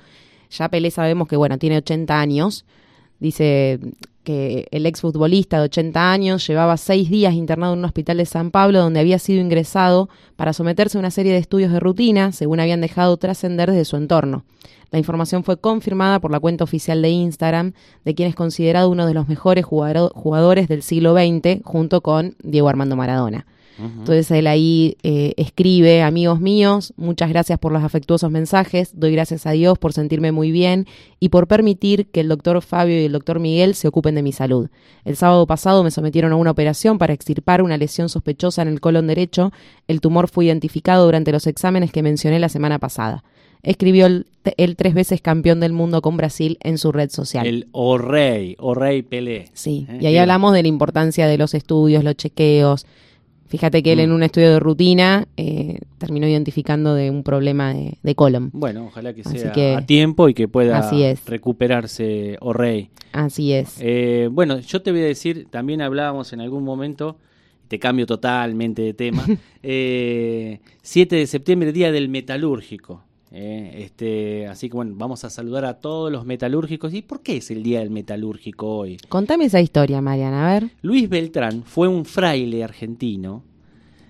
Ya 0.51 0.69
Pelé 0.69 0.91
sabemos 0.91 1.29
que, 1.29 1.37
bueno, 1.37 1.59
tiene 1.59 1.79
80 1.79 2.19
años. 2.19 2.65
Dice 3.21 3.81
que 4.25 4.67
el 4.73 4.87
exfutbolista 4.87 5.59
de 5.59 5.65
80 5.65 6.11
años 6.13 6.47
llevaba 6.47 6.77
seis 6.77 7.09
días 7.11 7.35
internado 7.35 7.75
en 7.75 7.79
un 7.81 7.85
hospital 7.85 8.17
de 8.17 8.27
San 8.27 8.51
Pablo 8.51 8.81
donde 8.81 9.01
había 9.01 9.19
sido 9.21 9.41
ingresado 9.41 10.09
para 10.35 10.53
someterse 10.53 10.99
a 10.99 11.01
una 11.01 11.13
serie 11.13 11.33
de 11.33 11.39
estudios 11.39 11.71
de 11.71 11.79
rutina, 11.79 12.33
según 12.33 12.59
habían 12.59 12.81
dejado 12.81 13.17
trascender 13.17 13.71
desde 13.71 13.85
su 13.85 13.97
entorno. 13.97 14.45
La 14.91 14.99
información 14.99 15.45
fue 15.45 15.57
confirmada 15.57 16.21
por 16.21 16.31
la 16.31 16.41
cuenta 16.41 16.65
oficial 16.65 17.03
de 17.03 17.11
Instagram, 17.11 17.73
de 18.05 18.15
quien 18.15 18.29
es 18.29 18.35
considerado 18.35 18.91
uno 18.91 19.07
de 19.07 19.15
los 19.15 19.29
mejores 19.29 19.65
jugadores 19.65 20.69
del 20.69 20.83
siglo 20.83 21.15
XX, 21.15 21.63
junto 21.65 22.01
con 22.01 22.37
Diego 22.43 22.69
Armando 22.69 22.97
Maradona. 22.97 23.47
Entonces 23.79 24.31
él 24.31 24.47
ahí 24.47 24.97
eh, 25.03 25.35
escribe, 25.37 26.03
amigos 26.03 26.41
míos, 26.41 26.93
muchas 26.97 27.29
gracias 27.29 27.59
por 27.59 27.73
los 27.73 27.83
afectuosos 27.83 28.31
mensajes, 28.31 28.93
doy 28.95 29.13
gracias 29.13 29.47
a 29.47 29.51
Dios 29.51 29.79
por 29.79 29.93
sentirme 29.93 30.33
muy 30.33 30.53
bien 30.53 30.87
y 31.19 31.31
por 31.31 31.49
permitir 31.49 32.07
que 32.07 32.21
el 32.21 32.29
doctor 32.29 32.63
Fabio 32.63 33.01
y 33.01 33.07
el 33.07 33.13
doctor 33.13 33.41
Miguel 33.41 33.75
se 33.75 33.89
ocupen 33.89 34.15
de 34.15 34.23
mi 34.23 34.33
salud. 34.33 34.69
El 35.05 35.17
sábado 35.17 35.47
pasado 35.47 35.83
me 35.83 35.91
sometieron 35.91 36.33
a 36.33 36.37
una 36.37 36.53
operación 36.53 36.99
para 36.99 37.13
extirpar 37.15 37.63
una 37.63 37.77
lesión 37.77 38.09
sospechosa 38.09 38.63
en 38.63 38.69
el 38.69 38.81
colon 38.81 39.07
derecho. 39.07 39.53
El 39.89 40.01
tumor 40.01 40.29
fue 40.29 40.45
identificado 40.47 41.05
durante 41.05 41.33
los 41.33 41.47
exámenes 41.47 41.91
que 41.91 42.03
mencioné 42.03 42.39
la 42.39 42.49
semana 42.49 42.79
pasada 42.79 43.25
escribió 43.65 44.07
el, 44.07 44.27
tres 44.77 44.95
veces 44.95 45.21
campeón 45.21 45.59
del 45.59 45.73
mundo 45.73 46.03
con 46.03 46.17
Brasil 46.17 46.59
en 46.63 46.79
su 46.79 46.93
red 46.93 47.11
social. 47.11 47.47
El 47.47 47.69
O 47.73 47.99
Rey, 47.99 48.57
O 48.59 48.75
Rey 48.75 49.03
Pelé. 49.03 49.49
Sí, 49.55 49.87
¿Eh? 49.89 49.99
y 50.03 50.07
ahí 50.07 50.19
hablamos 50.19 50.53
de 50.53 50.63
la 50.63 50.69
importancia 50.69 51.27
de 51.27 51.39
los 51.39 51.55
estudios, 51.55 52.05
los 52.05 52.15
chequeos. 52.15 52.87
Fíjate 53.55 53.85
que 53.85 53.93
él 53.93 54.01
en 54.01 54.11
mm. 54.11 54.15
un 54.15 54.23
estudio 54.25 54.51
de 54.51 54.59
rutina 54.59 55.29
eh, 55.37 55.79
terminó 55.99 56.27
identificando 56.27 56.97
de 56.97 57.09
un 57.09 57.23
problema 57.23 57.73
de, 57.73 58.15
colon. 58.17 58.51
Bueno, 58.53 58.87
ojalá 58.87 59.15
que 59.15 59.23
sea 59.23 59.77
a 59.77 59.87
tiempo 59.87 60.29
y 60.29 60.35
que 60.35 60.49
pueda 60.49 60.91
recuperarse 61.25 62.37
O 62.41 62.53
Rey. 62.53 62.91
Así 63.13 63.53
es. 63.53 63.77
Eh, 63.79 64.29
bueno, 64.33 64.59
yo 64.59 64.83
te 64.83 64.91
voy 64.91 65.03
a 65.03 65.05
decir, 65.05 65.47
también 65.51 65.83
hablábamos 65.83 66.33
en 66.33 66.41
algún 66.41 66.65
momento 66.65 67.17
te 67.69 67.79
cambio 67.79 68.07
totalmente 68.07 68.83
de 68.83 68.93
tema. 68.93 69.25
7 69.63 70.59
de 70.83 71.27
septiembre, 71.29 71.71
Día 71.71 71.93
del 71.93 72.09
Metalúrgico. 72.09 73.05
Eh, 73.37 73.83
este, 73.83 74.47
así 74.47 74.69
que 74.69 74.77
bueno, 74.77 74.95
vamos 74.97 75.25
a 75.25 75.31
saludar 75.31 75.65
a 75.65 75.81
todos 75.81 76.13
los 76.13 76.25
metalúrgicos. 76.25 76.95
¿Y 76.95 77.03
por 77.03 77.21
qué 77.21 77.39
es 77.39 77.51
el 77.51 77.65
Día 77.65 77.81
del 77.81 77.91
Metalúrgico 77.91 78.77
hoy? 78.77 78.97
Contame 79.09 79.47
esa 79.47 79.61
historia, 79.61 80.01
Mariana, 80.01 80.49
a 80.49 80.55
ver. 80.55 80.71
Luis 80.83 81.09
Beltrán 81.09 81.65
fue 81.65 81.89
un 81.89 82.05
fraile 82.05 82.63
argentino 82.63 83.43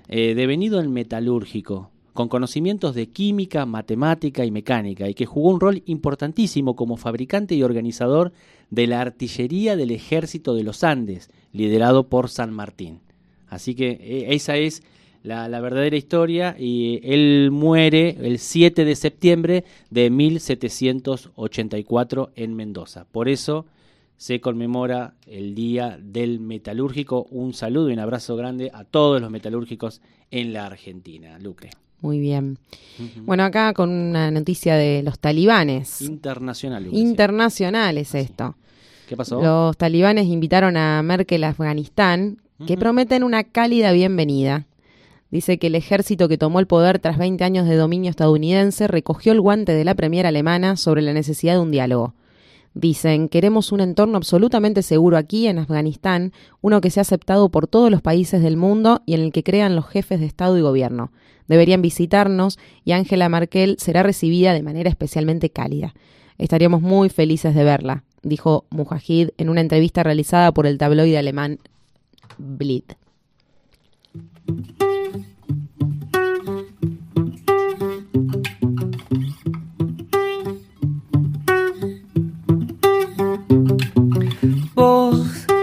eh, 0.08 0.34
devenido 0.34 0.78
en 0.78 0.92
metalúrgico, 0.92 1.90
con 2.12 2.28
conocimientos 2.28 2.94
de 2.94 3.08
química, 3.08 3.64
matemática 3.64 4.44
y 4.44 4.50
mecánica, 4.50 5.08
y 5.08 5.14
que 5.14 5.24
jugó 5.24 5.48
un 5.48 5.60
rol 5.60 5.82
importantísimo 5.86 6.76
como 6.76 6.98
fabricante 6.98 7.54
y 7.54 7.62
organizador 7.62 8.30
de 8.68 8.86
la 8.86 9.00
artillería 9.00 9.74
del 9.74 9.90
ejército 9.90 10.54
de 10.54 10.64
los 10.64 10.84
Andes, 10.84 11.30
liderado 11.50 12.10
por 12.10 12.28
San 12.28 12.52
Martín. 12.52 13.00
Así 13.48 13.74
que 13.74 13.92
eh, 13.92 14.34
esa 14.34 14.58
es 14.58 14.82
la, 15.24 15.60
verdadera 15.60 15.96
historia 15.96 16.54
y 16.58 17.00
él 17.02 17.50
muere 17.50 18.16
el 18.20 18.38
7 18.38 18.84
de 18.84 18.94
septiembre 18.94 19.64
de 19.90 20.10
1784 20.10 22.32
en 22.36 22.54
Mendoza. 22.54 23.06
Por 23.10 23.30
eso 23.30 23.64
se 24.18 24.40
conmemora 24.40 25.14
el 25.26 25.54
Día 25.54 25.98
del 26.00 26.40
Metalúrgico. 26.40 27.26
Un 27.30 27.54
saludo 27.54 27.88
y 27.88 27.94
un 27.94 28.00
abrazo 28.00 28.36
grande 28.36 28.70
a 28.72 28.84
todos 28.84 29.18
los 29.20 29.30
metalúrgicos 29.30 30.02
en 30.30 30.52
la 30.52 30.66
Argentina. 30.66 31.38
Lucre. 31.38 31.70
Muy 32.02 32.20
bien. 32.20 32.58
Bueno, 33.22 33.44
acá 33.44 33.72
con 33.72 33.88
una 33.88 34.30
noticia 34.30 34.76
de 34.76 35.02
los 35.02 35.18
talibanes. 35.18 36.02
Internacional. 36.02 36.86
Internacional 36.92 37.96
es 37.96 38.14
esto. 38.14 38.56
¿Qué 39.08 39.16
pasó? 39.16 39.42
Los 39.42 39.78
talibanes 39.78 40.26
invitaron 40.26 40.76
a 40.76 41.02
Merkel 41.02 41.44
a 41.44 41.50
Afganistán, 41.50 42.42
que 42.66 42.76
prometen 42.76 43.22
una 43.24 43.44
cálida 43.44 43.92
bienvenida. 43.92 44.66
Dice 45.34 45.58
que 45.58 45.66
el 45.66 45.74
ejército 45.74 46.28
que 46.28 46.38
tomó 46.38 46.60
el 46.60 46.68
poder 46.68 47.00
tras 47.00 47.18
20 47.18 47.42
años 47.42 47.66
de 47.66 47.74
dominio 47.74 48.08
estadounidense 48.08 48.86
recogió 48.86 49.32
el 49.32 49.40
guante 49.40 49.72
de 49.72 49.82
la 49.82 49.96
premier 49.96 50.26
alemana 50.26 50.76
sobre 50.76 51.02
la 51.02 51.12
necesidad 51.12 51.54
de 51.54 51.58
un 51.58 51.72
diálogo. 51.72 52.14
Dicen, 52.72 53.28
queremos 53.28 53.72
un 53.72 53.80
entorno 53.80 54.16
absolutamente 54.16 54.82
seguro 54.82 55.16
aquí 55.16 55.48
en 55.48 55.58
Afganistán, 55.58 56.32
uno 56.60 56.80
que 56.80 56.90
sea 56.90 57.00
aceptado 57.00 57.48
por 57.48 57.66
todos 57.66 57.90
los 57.90 58.00
países 58.00 58.44
del 58.44 58.56
mundo 58.56 59.02
y 59.06 59.14
en 59.14 59.22
el 59.22 59.32
que 59.32 59.42
crean 59.42 59.74
los 59.74 59.88
jefes 59.88 60.20
de 60.20 60.26
Estado 60.26 60.56
y 60.56 60.60
gobierno. 60.60 61.10
Deberían 61.48 61.82
visitarnos 61.82 62.60
y 62.84 62.92
Angela 62.92 63.28
Merkel 63.28 63.74
será 63.80 64.04
recibida 64.04 64.52
de 64.52 64.62
manera 64.62 64.88
especialmente 64.88 65.50
cálida. 65.50 65.94
Estaríamos 66.38 66.80
muy 66.80 67.08
felices 67.08 67.56
de 67.56 67.64
verla, 67.64 68.04
dijo 68.22 68.66
Mujahid 68.70 69.30
en 69.36 69.48
una 69.48 69.62
entrevista 69.62 70.04
realizada 70.04 70.54
por 70.54 70.68
el 70.68 70.78
tabloide 70.78 71.18
alemán 71.18 71.58
Blitt. 72.38 72.92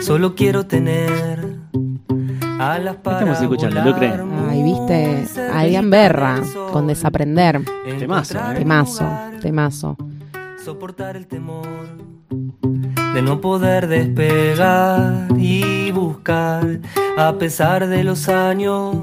solo 0.00 0.34
quiero 0.34 0.66
tener 0.66 1.56
alas 2.58 2.96
para 2.96 3.18
Estamos 3.20 3.40
escuchando, 3.40 3.82
Lucre. 3.82 4.12
Ay, 4.48 4.62
viste, 4.62 5.26
Adrián 5.52 5.90
Berra, 5.90 6.42
con 6.72 6.86
Desaprender. 6.86 7.60
Temazo, 7.98 8.38
¿eh? 8.38 8.54
Temazo, 8.56 9.06
temazo. 9.40 9.96
soportar 10.64 11.16
el 11.16 11.26
temor 11.26 11.66
de 13.14 13.22
no 13.22 13.40
poder 13.40 13.88
despegar 13.88 15.28
y 15.36 15.90
buscar 15.90 16.80
a 17.16 17.32
pesar 17.38 17.88
de 17.88 18.04
los 18.04 18.28
años 18.28 18.96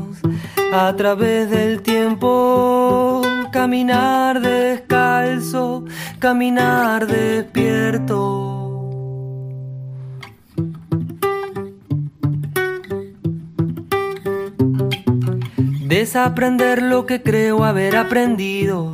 a 0.74 0.94
través 0.96 1.50
del 1.50 1.82
tiempo 1.82 3.22
caminar 3.52 4.40
descalzo 4.42 5.84
caminar 6.20 7.08
despierto 7.08 8.57
Desaprender 15.98 16.84
lo 16.84 17.08
que 17.08 17.24
creo 17.24 17.64
haber 17.64 17.96
aprendido. 17.98 18.94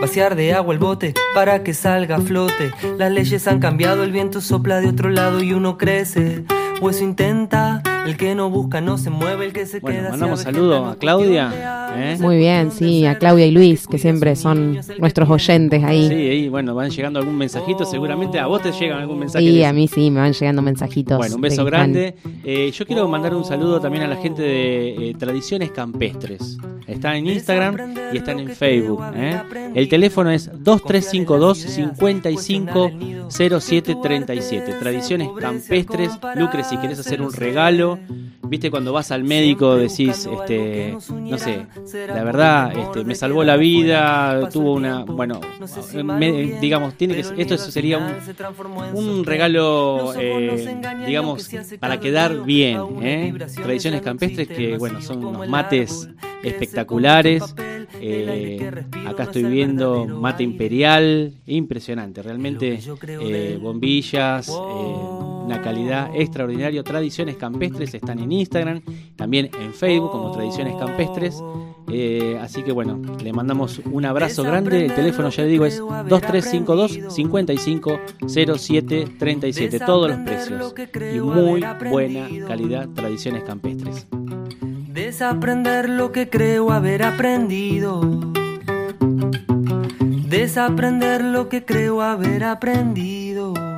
Vaciar 0.00 0.36
de 0.36 0.54
agua 0.54 0.72
el 0.72 0.78
bote 0.78 1.12
para 1.34 1.64
que 1.64 1.74
salga 1.74 2.14
a 2.14 2.20
flote. 2.20 2.70
Las 2.96 3.10
leyes 3.10 3.48
han 3.48 3.58
cambiado, 3.58 4.04
el 4.04 4.12
viento 4.12 4.40
sopla 4.40 4.80
de 4.80 4.86
otro 4.86 5.10
lado 5.10 5.42
y 5.42 5.52
uno 5.52 5.76
crece. 5.78 6.44
O 6.80 6.90
intenta, 6.92 7.82
el 8.06 8.16
que 8.16 8.34
no 8.34 8.50
busca 8.50 8.80
no 8.80 8.98
se 8.98 9.10
mueve, 9.10 9.46
el 9.46 9.52
que 9.52 9.66
se 9.66 9.80
Bueno, 9.80 10.00
queda. 10.00 10.10
mandamos 10.10 10.40
saludo 10.40 10.86
a 10.86 10.96
Claudia. 10.96 11.92
¿eh? 11.96 12.16
Muy 12.20 12.36
bien, 12.38 12.70
sí, 12.70 13.06
a 13.06 13.18
Claudia 13.18 13.46
y 13.46 13.50
Luis, 13.50 13.86
que 13.86 13.98
siempre 13.98 14.36
son 14.36 14.78
nuestros 14.98 15.28
oyentes 15.30 15.80
Sí, 15.80 15.86
ahí. 15.86 16.06
ahí, 16.10 16.48
bueno, 16.48 16.74
van 16.74 16.90
llegando 16.90 17.18
algún 17.18 17.36
mensajito, 17.36 17.84
seguramente 17.84 18.38
a 18.38 18.46
vos 18.46 18.62
te 18.62 18.72
llegan 18.72 19.00
algún 19.00 19.18
mensaje. 19.20 19.44
Y 19.44 19.56
de 19.56 19.66
a 19.66 19.72
mí 19.72 19.88
sí, 19.88 20.10
me 20.10 20.20
van 20.20 20.32
llegando 20.32 20.62
mensajitos. 20.62 21.18
Bueno, 21.18 21.36
un 21.36 21.40
beso 21.40 21.64
grande. 21.64 22.14
Eh, 22.44 22.70
yo 22.72 22.86
quiero 22.86 23.06
mandar 23.08 23.34
un 23.34 23.44
saludo 23.44 23.80
también 23.80 24.04
a 24.04 24.08
la 24.08 24.16
gente 24.16 24.42
de 24.42 25.10
eh, 25.10 25.14
Tradiciones 25.18 25.70
Campestres. 25.70 26.58
Están 26.86 27.16
en 27.16 27.26
Instagram 27.28 27.94
y 28.12 28.16
están 28.18 28.38
en 28.40 28.50
Facebook. 28.50 29.02
¿eh? 29.14 29.40
El 29.74 29.88
teléfono 29.88 30.30
es 30.30 30.50
2352 30.52 31.58
55 31.58 32.90
0737. 33.30 34.72
Tradiciones 34.80 35.28
Campestres. 35.40 36.10
Lucre, 36.36 36.64
si 36.64 36.76
querés 36.76 36.98
hacer 36.98 37.22
un 37.22 37.32
regalo, 37.32 37.93
viste 38.42 38.70
cuando 38.70 38.92
vas 38.92 39.10
al 39.10 39.24
médico 39.24 39.76
decís, 39.76 40.26
este, 40.26 40.96
no 41.10 41.38
sé, 41.38 41.66
la 42.08 42.24
verdad, 42.24 42.76
este, 42.76 43.04
me 43.04 43.14
salvó 43.14 43.42
la 43.44 43.56
vida, 43.56 44.48
tuvo 44.50 44.72
una, 44.74 45.04
bueno, 45.04 45.40
me- 46.04 46.58
digamos, 46.60 46.94
tiene 46.94 47.14
que, 47.14 47.20
esto 47.40 47.56
sería 47.58 47.98
un, 47.98 48.04
un 48.94 49.24
regalo, 49.24 50.12
eh, 50.16 50.76
digamos, 51.06 51.48
para 51.80 51.98
quedar 52.00 52.44
bien. 52.44 52.80
¿eh? 53.02 53.32
Tradiciones 53.54 54.00
campestres 54.02 54.48
que, 54.48 54.76
bueno, 54.78 55.00
son 55.00 55.24
unos 55.24 55.48
mates 55.48 56.08
espectaculares. 56.42 57.54
Eh, 58.00 58.70
acá 59.06 59.24
estoy 59.24 59.44
viendo 59.44 60.06
mate 60.06 60.42
imperial, 60.42 61.32
impresionante, 61.46 62.22
realmente 62.22 62.80
eh, 63.20 63.58
bombillas, 63.60 64.48
eh, 64.48 65.06
una 65.44 65.60
calidad 65.62 66.10
extraordinaria. 66.14 66.82
Tradiciones 66.82 67.36
campestres 67.36 67.94
están 67.94 68.18
en 68.18 68.32
Instagram, 68.32 68.82
también 69.16 69.50
en 69.60 69.72
Facebook 69.72 70.10
como 70.10 70.32
Tradiciones 70.32 70.74
Campestres. 70.76 71.42
Eh, 71.88 72.38
así 72.40 72.62
que 72.62 72.72
bueno, 72.72 73.00
le 73.22 73.32
mandamos 73.32 73.80
un 73.84 74.04
abrazo 74.04 74.42
grande. 74.42 74.86
El 74.86 74.94
teléfono, 74.94 75.28
ya 75.28 75.42
le 75.42 75.48
digo, 75.48 75.66
es 75.66 75.78
2352 75.78 77.14
55 77.14 78.00
07 78.26 79.08
37. 79.18 79.80
Todos 79.80 80.10
los 80.10 80.18
precios 80.20 80.74
y 81.14 81.20
muy 81.20 81.64
buena 81.90 82.28
calidad. 82.46 82.88
Tradiciones 82.94 83.44
Campestres. 83.44 84.06
Desaprender 84.94 85.88
lo 85.88 86.12
que 86.12 86.30
creo 86.30 86.70
haber 86.70 87.02
aprendido. 87.02 88.00
Desaprender 90.28 91.22
lo 91.22 91.48
que 91.48 91.64
creo 91.64 92.00
haber 92.00 92.44
aprendido. 92.44 93.73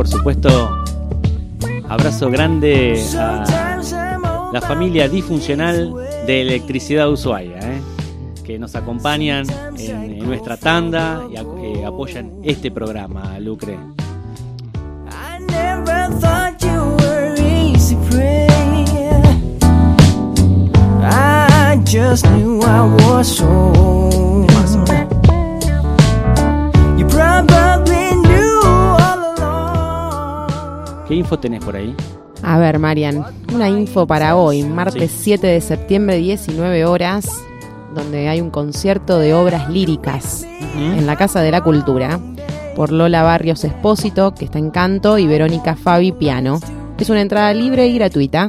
Por 0.00 0.08
supuesto, 0.08 0.82
abrazo 1.86 2.30
grande 2.30 2.98
a 3.18 4.50
la 4.50 4.60
familia 4.62 5.10
disfuncional 5.10 5.94
de 6.26 6.40
Electricidad 6.40 7.12
Ushuaia, 7.12 7.58
¿eh? 7.58 7.82
que 8.42 8.58
nos 8.58 8.74
acompañan 8.76 9.44
en, 9.76 10.20
nuestra 10.20 10.56
tanda 10.56 11.28
y 11.30 11.82
apoyan 11.84 12.32
este 12.42 12.70
programa, 12.70 13.38
Lucre. 13.40 13.76
I. 23.52 24.09
¿Qué 31.10 31.16
info 31.16 31.38
tenés 31.40 31.64
por 31.64 31.74
ahí? 31.74 31.92
A 32.44 32.56
ver, 32.58 32.78
Marian, 32.78 33.24
una 33.52 33.68
info 33.68 34.06
para 34.06 34.36
hoy, 34.36 34.62
martes 34.62 35.10
Sí. 35.10 35.18
7 35.24 35.44
de 35.48 35.60
septiembre, 35.60 36.18
19 36.18 36.84
horas, 36.84 37.28
donde 37.94 38.28
hay 38.28 38.40
un 38.40 38.50
concierto 38.50 39.18
de 39.18 39.34
obras 39.34 39.68
líricas 39.68 40.46
en 40.76 41.04
la 41.06 41.16
Casa 41.16 41.40
de 41.42 41.50
la 41.50 41.62
Cultura 41.62 42.20
por 42.76 42.92
Lola 42.92 43.24
Barrios 43.24 43.64
Espósito, 43.64 44.34
que 44.34 44.44
está 44.44 44.58
en 44.60 44.70
canto, 44.70 45.18
y 45.18 45.26
Verónica 45.26 45.74
Fabi 45.74 46.12
Piano. 46.12 46.60
Es 46.96 47.10
una 47.10 47.20
entrada 47.22 47.52
libre 47.52 47.88
y 47.88 47.96
gratuita, 47.98 48.46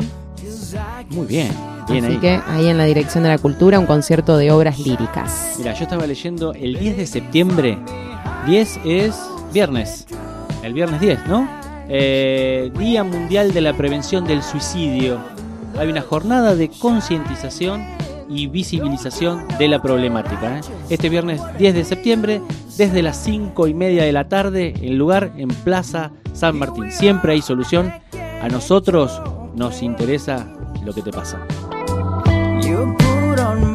Muy 1.10 1.26
bien, 1.26 1.50
bien 1.90 2.06
así 2.06 2.14
ahí. 2.14 2.20
que 2.20 2.40
ahí 2.48 2.68
en 2.68 2.78
la 2.78 2.86
Dirección 2.86 3.24
de 3.24 3.30
la 3.30 3.40
Cultura 3.40 3.80
un 3.80 3.88
concierto 3.88 4.38
de 4.38 4.52
obras 4.52 4.78
líricas. 4.78 5.56
Mira, 5.58 5.74
yo 5.74 5.84
estaba 5.84 6.06
leyendo 6.06 6.54
el 6.54 6.78
10 6.78 6.96
de 6.98 7.08
septiembre. 7.08 7.80
10 8.46 8.80
es 8.86 9.16
viernes. 9.52 10.06
El 10.64 10.74
viernes 10.74 11.02
10, 11.02 11.26
¿no? 11.28 11.61
Eh, 11.94 12.72
Día 12.80 13.04
Mundial 13.04 13.52
de 13.52 13.60
la 13.60 13.74
Prevención 13.74 14.24
del 14.24 14.42
Suicidio. 14.42 15.20
Hay 15.78 15.90
una 15.90 16.00
jornada 16.00 16.56
de 16.56 16.70
concientización 16.70 17.86
y 18.30 18.48
visibilización 18.48 19.46
de 19.60 19.68
la 19.68 19.82
problemática. 19.82 20.60
¿eh? 20.60 20.62
Este 20.90 21.10
viernes 21.10 21.42
10 21.58 21.76
de 21.76 21.84
septiembre, 21.84 22.42
desde 22.78 23.04
las 23.04 23.18
5 23.18 23.68
y 23.68 23.74
media 23.74 24.06
de 24.06 24.14
la 24.14 24.30
tarde, 24.30 24.74
el 24.82 24.98
lugar 24.98 25.34
en 25.36 25.50
Plaza 25.50 26.12
San 26.32 26.58
Martín. 26.58 26.90
Siempre 26.94 27.34
hay 27.34 27.42
solución. 27.42 27.92
A 28.42 28.48
nosotros 28.48 29.22
nos 29.54 29.84
interesa 29.84 30.48
lo 30.86 30.94
que 30.94 31.02
te 31.02 31.12
pasa. 31.12 31.46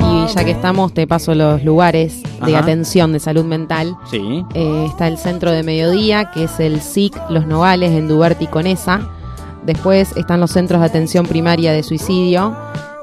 Y 0.00 0.34
ya 0.34 0.42
que 0.42 0.52
estamos, 0.52 0.94
te 0.94 1.06
paso 1.06 1.34
los 1.34 1.62
lugares 1.62 2.22
de 2.44 2.54
Ajá. 2.54 2.62
atención 2.64 3.12
de 3.12 3.20
salud 3.20 3.44
mental. 3.44 3.96
Sí. 4.10 4.44
Eh, 4.54 4.86
está 4.88 5.08
el 5.08 5.18
centro 5.18 5.50
de 5.52 5.62
mediodía, 5.62 6.30
que 6.32 6.44
es 6.44 6.60
el 6.60 6.80
SIC 6.80 7.16
Los 7.30 7.46
Nogales 7.46 7.92
en 7.92 8.08
Duberti 8.08 8.46
Conesa. 8.46 9.08
Después 9.64 10.16
están 10.16 10.40
los 10.40 10.50
centros 10.52 10.80
de 10.80 10.86
atención 10.86 11.26
primaria 11.26 11.72
de 11.72 11.82
suicidio, 11.82 12.56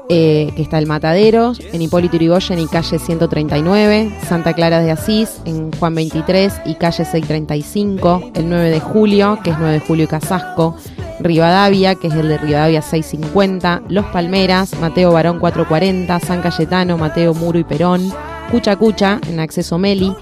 eh, 0.08 0.52
que 0.56 0.62
está 0.62 0.78
el 0.78 0.86
Mataderos, 0.86 1.60
en 1.72 1.80
Hipólito 1.82 2.16
Yrigoyen 2.16 2.58
y 2.58 2.66
calle 2.66 2.98
139, 2.98 4.18
Santa 4.28 4.52
Clara 4.52 4.80
de 4.80 4.90
Asís, 4.90 5.40
en 5.46 5.72
Juan 5.72 5.94
23 5.94 6.60
y 6.66 6.74
calle 6.74 7.04
635, 7.04 8.30
el 8.34 8.48
9 8.48 8.70
de 8.70 8.80
julio, 8.80 9.38
que 9.42 9.50
es 9.50 9.58
9 9.58 9.74
de 9.74 9.80
julio 9.80 10.04
y 10.04 10.08
Casasco, 10.08 10.76
Rivadavia, 11.20 11.94
que 11.94 12.08
es 12.08 12.14
el 12.14 12.28
de 12.28 12.38
Rivadavia 12.38 12.82
650, 12.82 13.82
Los 13.88 14.04
Palmeras, 14.06 14.78
Mateo 14.80 15.12
Barón 15.12 15.38
440, 15.38 16.20
San 16.20 16.42
Cayetano, 16.42 16.98
Mateo 16.98 17.32
Muro 17.34 17.58
y 17.58 17.64
Perón, 17.64 18.12
Cucha 18.54 18.76
Cucha, 18.76 19.18
en 19.28 19.40
Acceso 19.40 19.78
Meli, 19.78 20.14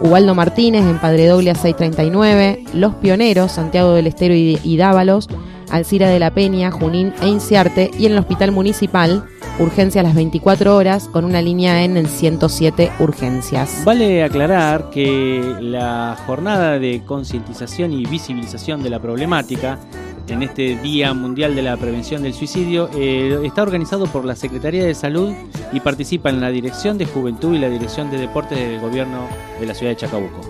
Ubaldo 0.00 0.34
Martínez, 0.34 0.82
en 0.82 0.98
Padre 0.98 1.28
Doble 1.28 1.54
639, 1.54 2.64
Los 2.74 2.96
Pioneros, 2.96 3.52
Santiago 3.52 3.92
del 3.92 4.08
Estero 4.08 4.34
y, 4.34 4.76
Dávalos, 4.76 5.28
Alcira 5.70 6.08
de 6.08 6.18
la 6.18 6.32
Peña, 6.32 6.72
Junín 6.72 7.14
e 7.22 7.28
Inciarte, 7.28 7.92
y 7.96 8.06
en 8.06 8.14
el 8.14 8.18
Hospital 8.18 8.50
Municipal, 8.50 9.24
urgencias 9.60 10.02
las 10.02 10.16
24 10.16 10.74
horas 10.74 11.06
con 11.06 11.24
una 11.24 11.40
línea 11.40 11.84
en 11.84 11.96
el 11.96 12.08
107 12.08 12.90
urgencias. 12.98 13.82
Vale 13.84 14.24
aclarar 14.24 14.90
que 14.90 15.54
la 15.60 16.16
jornada 16.26 16.80
de 16.80 17.04
concientización 17.06 17.92
y 17.92 18.04
visibilización 18.04 18.82
de 18.82 18.90
la 18.90 18.98
problemática 18.98 19.78
en 20.28 20.42
este 20.42 20.76
Día 20.76 21.14
Mundial 21.14 21.54
de 21.54 21.62
la 21.62 21.76
Prevención 21.76 22.22
del 22.22 22.34
Suicidio 22.34 22.90
eh, 22.94 23.40
está 23.44 23.62
organizado 23.62 24.06
por 24.06 24.24
la 24.24 24.34
Secretaría 24.34 24.84
de 24.84 24.94
Salud 24.94 25.32
y 25.72 25.80
participa 25.80 26.30
en 26.30 26.40
la 26.40 26.50
Dirección 26.50 26.98
de 26.98 27.06
Juventud 27.06 27.54
y 27.54 27.58
la 27.58 27.68
Dirección 27.68 28.10
de 28.10 28.18
Deportes 28.18 28.58
del 28.58 28.80
Gobierno 28.80 29.28
de 29.60 29.66
la 29.66 29.74
ciudad 29.74 29.92
de 29.92 29.96
Chacabuco. 29.96 30.40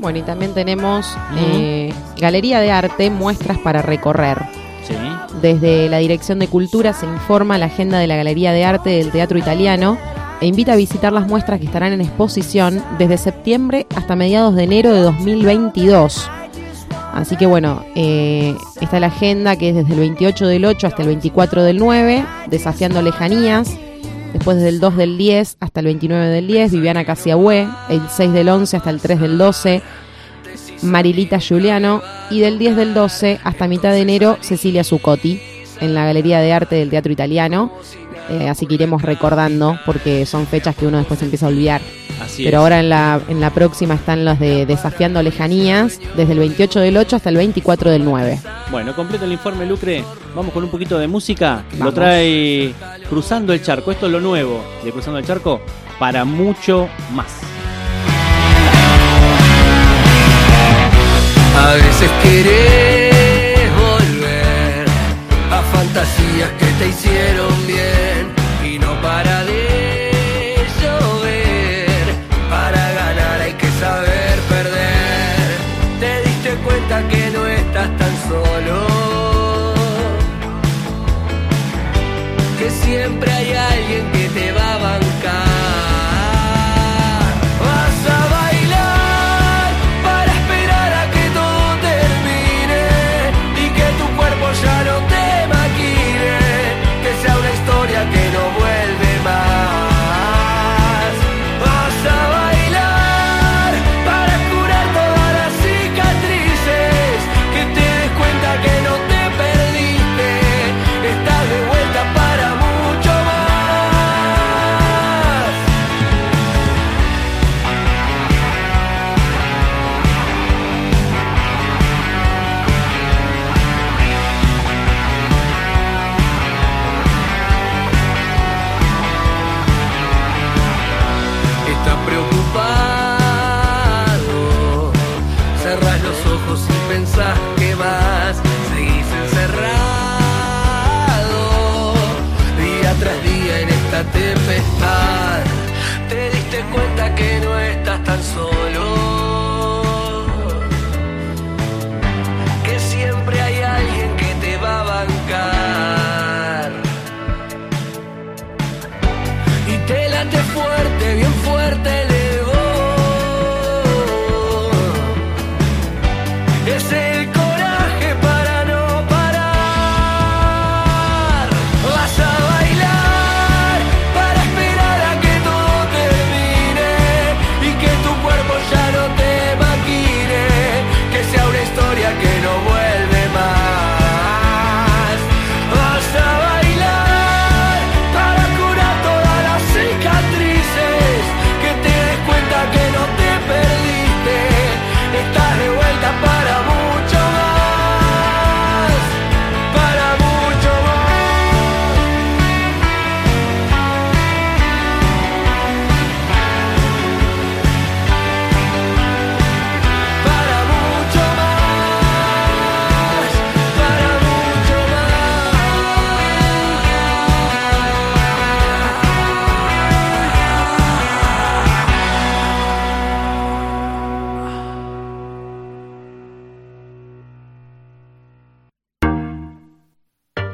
Bueno, 0.00 0.18
y 0.18 0.22
también 0.22 0.52
tenemos 0.52 1.16
eh, 1.36 1.92
Galería 2.18 2.60
de 2.60 2.72
Arte, 2.72 3.08
muestras 3.10 3.58
para 3.58 3.82
recorrer. 3.82 4.61
Desde 5.42 5.88
la 5.88 5.98
Dirección 5.98 6.38
de 6.38 6.46
Cultura 6.46 6.92
se 6.92 7.04
informa 7.04 7.58
la 7.58 7.66
agenda 7.66 7.98
de 7.98 8.06
la 8.06 8.14
Galería 8.14 8.52
de 8.52 8.64
Arte 8.64 8.90
del 8.90 9.10
Teatro 9.10 9.36
Italiano 9.38 9.98
e 10.40 10.46
invita 10.46 10.74
a 10.74 10.76
visitar 10.76 11.12
las 11.12 11.26
muestras 11.26 11.58
que 11.58 11.66
estarán 11.66 11.92
en 11.92 12.00
exposición 12.00 12.80
desde 12.96 13.18
septiembre 13.18 13.88
hasta 13.96 14.14
mediados 14.14 14.54
de 14.54 14.62
enero 14.62 14.94
de 14.94 15.00
2022. 15.00 16.30
Así 17.12 17.36
que 17.36 17.46
bueno, 17.46 17.84
eh, 17.96 18.54
está 18.80 19.00
la 19.00 19.08
agenda 19.08 19.56
que 19.56 19.70
es 19.70 19.74
desde 19.74 19.94
el 19.94 19.98
28 19.98 20.46
del 20.46 20.64
8 20.64 20.86
hasta 20.86 21.02
el 21.02 21.08
24 21.08 21.64
del 21.64 21.78
9, 21.78 22.24
desafiando 22.46 23.02
lejanías. 23.02 23.76
Después 24.32 24.58
desde 24.58 24.68
el 24.68 24.78
2 24.78 24.96
del 24.96 25.18
10 25.18 25.56
hasta 25.58 25.80
el 25.80 25.86
29 25.86 26.26
del 26.26 26.46
10, 26.46 26.70
Viviana 26.70 27.04
Casiahue, 27.04 27.68
el 27.90 28.00
6 28.08 28.32
del 28.32 28.48
11 28.48 28.76
hasta 28.76 28.90
el 28.90 29.00
3 29.00 29.20
del 29.20 29.38
12, 29.38 29.82
Marilita 30.82 31.38
Giuliano 31.38 32.02
y 32.30 32.40
del 32.40 32.58
10 32.58 32.76
del 32.76 32.94
12 32.94 33.40
hasta 33.44 33.68
mitad 33.68 33.90
de 33.92 34.00
enero 34.00 34.38
Cecilia 34.40 34.84
Zuccotti 34.84 35.40
en 35.80 35.94
la 35.94 36.04
Galería 36.04 36.40
de 36.40 36.52
Arte 36.52 36.76
del 36.76 36.90
Teatro 36.90 37.12
Italiano. 37.12 37.72
Eh, 38.30 38.48
así 38.48 38.66
que 38.66 38.74
iremos 38.74 39.02
recordando 39.02 39.78
porque 39.84 40.24
son 40.26 40.46
fechas 40.46 40.76
que 40.76 40.86
uno 40.86 40.98
después 40.98 41.20
empieza 41.22 41.46
a 41.46 41.48
olvidar. 41.48 41.80
Así 42.20 42.44
Pero 42.44 42.58
es. 42.58 42.62
ahora 42.62 42.78
en 42.80 42.88
la, 42.88 43.20
en 43.28 43.40
la 43.40 43.50
próxima 43.50 43.94
están 43.94 44.24
los 44.24 44.38
de 44.38 44.64
Desafiando 44.64 45.20
Lejanías, 45.22 45.98
desde 46.16 46.32
el 46.32 46.38
28 46.38 46.80
del 46.80 46.96
8 46.96 47.16
hasta 47.16 47.30
el 47.30 47.36
24 47.36 47.90
del 47.90 48.04
9. 48.04 48.38
Bueno, 48.70 48.94
completo 48.94 49.24
el 49.24 49.32
informe, 49.32 49.66
Lucre. 49.66 50.04
Vamos 50.36 50.52
con 50.52 50.62
un 50.62 50.70
poquito 50.70 50.98
de 50.98 51.08
música. 51.08 51.64
Lo 51.78 51.92
trae 51.92 52.72
Cruzando 53.08 53.52
el 53.52 53.62
Charco. 53.62 53.90
Esto 53.90 54.06
es 54.06 54.12
lo 54.12 54.20
nuevo 54.20 54.62
de 54.84 54.92
Cruzando 54.92 55.18
el 55.18 55.26
Charco 55.26 55.60
para 55.98 56.24
mucho 56.24 56.88
más. 57.12 57.40
A 61.64 61.74
veces 61.74 62.10
querés 62.22 63.70
volver 63.76 64.84
a 65.50 65.62
fantasías 65.62 66.50
que 66.58 66.66
te 66.78 66.88
hicieron 66.88 67.66
bien 67.66 68.01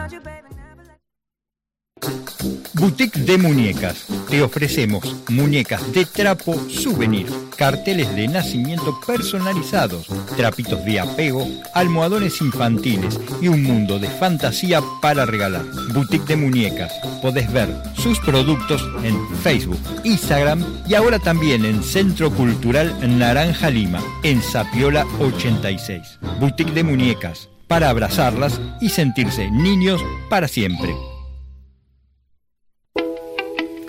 Boutique 2.80 3.20
de 3.20 3.38
Muñecas. 3.38 4.06
Te 4.30 4.42
ofrecemos 4.42 5.04
muñecas 5.28 5.92
de 5.92 6.06
trapo 6.06 6.56
souvenir, 6.70 7.28
carteles 7.58 8.16
de 8.16 8.30
nacimiento 8.30 8.98
personalizados, 9.06 10.08
trapitos 10.38 10.86
de 10.86 11.02
apego, 11.02 11.46
almohadones 11.74 12.40
infantiles 12.40 13.20
y 13.42 13.50
un 13.50 13.64
mundo 13.64 14.00
de 14.00 14.08
fantasía 14.08 14.82
para 15.02 15.26
regalar. 15.26 15.66
Boutique 15.94 16.26
de 16.26 16.38
Muñecas. 16.38 16.94
Podés 17.22 17.52
ver 17.52 17.68
sus 17.98 18.18
productos 18.20 18.82
en 19.04 19.28
Facebook, 19.44 19.82
Instagram 20.06 20.64
y 20.88 20.94
ahora 20.94 21.20
también 21.20 21.66
en 21.66 21.84
Centro 21.84 22.32
Cultural 22.32 22.96
Naranja 23.20 23.70
Lima, 23.70 24.02
en 24.24 24.42
Sapiola 24.42 25.06
86. 25.20 26.20
Boutique 26.40 26.72
de 26.72 26.84
Muñecas. 26.84 27.50
Para 27.68 27.90
abrazarlas 27.90 28.62
y 28.80 28.88
sentirse 28.88 29.52
niños 29.52 30.02
para 30.30 30.48
siempre. 30.48 30.96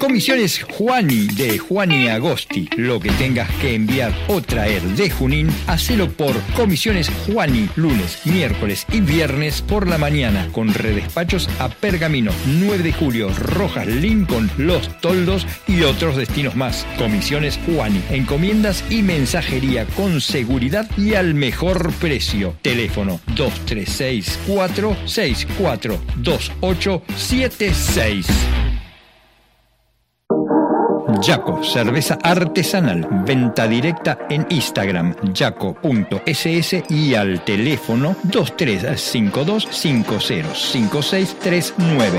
Comisiones 0.00 0.62
Juani 0.62 1.26
de 1.26 1.58
Juani 1.58 2.08
Agosti. 2.08 2.70
Lo 2.78 2.98
que 2.98 3.10
tengas 3.12 3.50
que 3.56 3.74
enviar 3.74 4.14
o 4.28 4.40
traer 4.40 4.80
de 4.80 5.10
Junín, 5.10 5.50
hacelo 5.66 6.10
por 6.10 6.40
Comisiones 6.56 7.10
Juani, 7.26 7.68
lunes, 7.76 8.18
miércoles 8.24 8.86
y 8.90 9.02
viernes 9.02 9.60
por 9.60 9.86
la 9.86 9.98
mañana, 9.98 10.48
con 10.52 10.72
redespachos 10.72 11.50
a 11.58 11.68
Pergamino, 11.68 12.32
9 12.46 12.82
de 12.82 12.94
julio, 12.94 13.28
Rojas, 13.34 13.86
Lincoln, 13.86 14.50
Los 14.56 14.88
Toldos 15.02 15.46
y 15.68 15.82
otros 15.82 16.16
destinos 16.16 16.56
más. 16.56 16.86
Comisiones 16.96 17.60
Juani, 17.66 18.00
encomiendas 18.08 18.82
y 18.88 19.02
mensajería 19.02 19.84
con 19.84 20.22
seguridad 20.22 20.88
y 20.96 21.12
al 21.12 21.34
mejor 21.34 21.92
precio. 22.00 22.56
Teléfono 22.62 23.20
236 23.36 24.38
464 24.46 26.00
2876. 31.20 31.22
Yaco, 31.26 31.62
cerveza 31.62 32.18
artesanal, 32.22 33.06
venta 33.24 33.68
directa 33.68 34.18
en 34.28 34.44
Instagram, 34.50 35.14
yaco.ss 35.32 36.82
y 36.88 37.14
al 37.14 37.44
teléfono 37.44 38.16
2352 38.24 39.68
505639. 39.70 42.18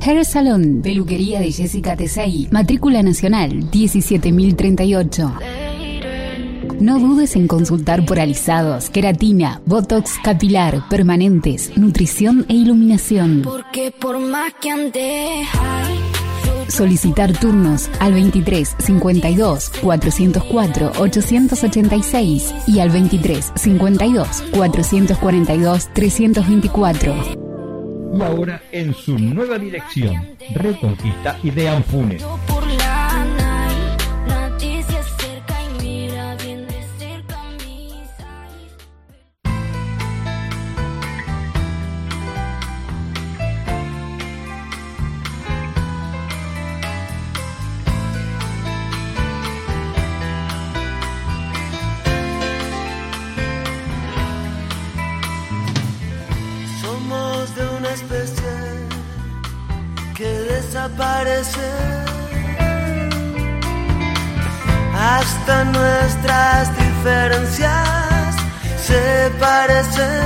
Hair 0.00 0.24
Salon, 0.26 0.82
peluquería 0.82 1.40
de 1.40 1.50
Jessica 1.50 1.96
Tesei, 1.96 2.46
matrícula 2.50 3.02
nacional 3.02 3.70
17038. 3.70 5.32
No 6.84 6.98
dudes 6.98 7.34
en 7.34 7.48
consultar 7.48 8.04
por 8.04 8.20
alisados, 8.20 8.90
queratina, 8.90 9.62
botox 9.64 10.18
capilar, 10.22 10.86
permanentes, 10.90 11.74
nutrición 11.78 12.44
e 12.50 12.52
iluminación. 12.52 13.40
Porque 13.42 13.90
por 13.90 14.18
más 14.18 14.52
que 14.60 14.70
ande 14.70 15.46
Solicitar 16.68 17.32
turnos 17.32 17.88
al 18.00 18.12
23 18.12 18.76
52 18.78 19.70
404 19.80 20.92
886 20.98 22.54
y 22.66 22.80
al 22.80 22.90
23 22.90 23.52
52 23.54 24.44
442 24.52 25.88
324. 25.94 27.14
Y 28.12 28.22
ahora 28.22 28.62
en 28.72 28.92
su 28.92 29.18
nueva 29.18 29.58
dirección, 29.58 30.36
Reconquista 30.52 31.38
y 31.42 31.50
de 31.50 31.66
Anfunes. 31.66 32.22
Hasta 64.98 65.64
nuestras 65.64 66.70
diferencias 66.76 68.34
se 68.82 69.30
parecen. 69.38 70.22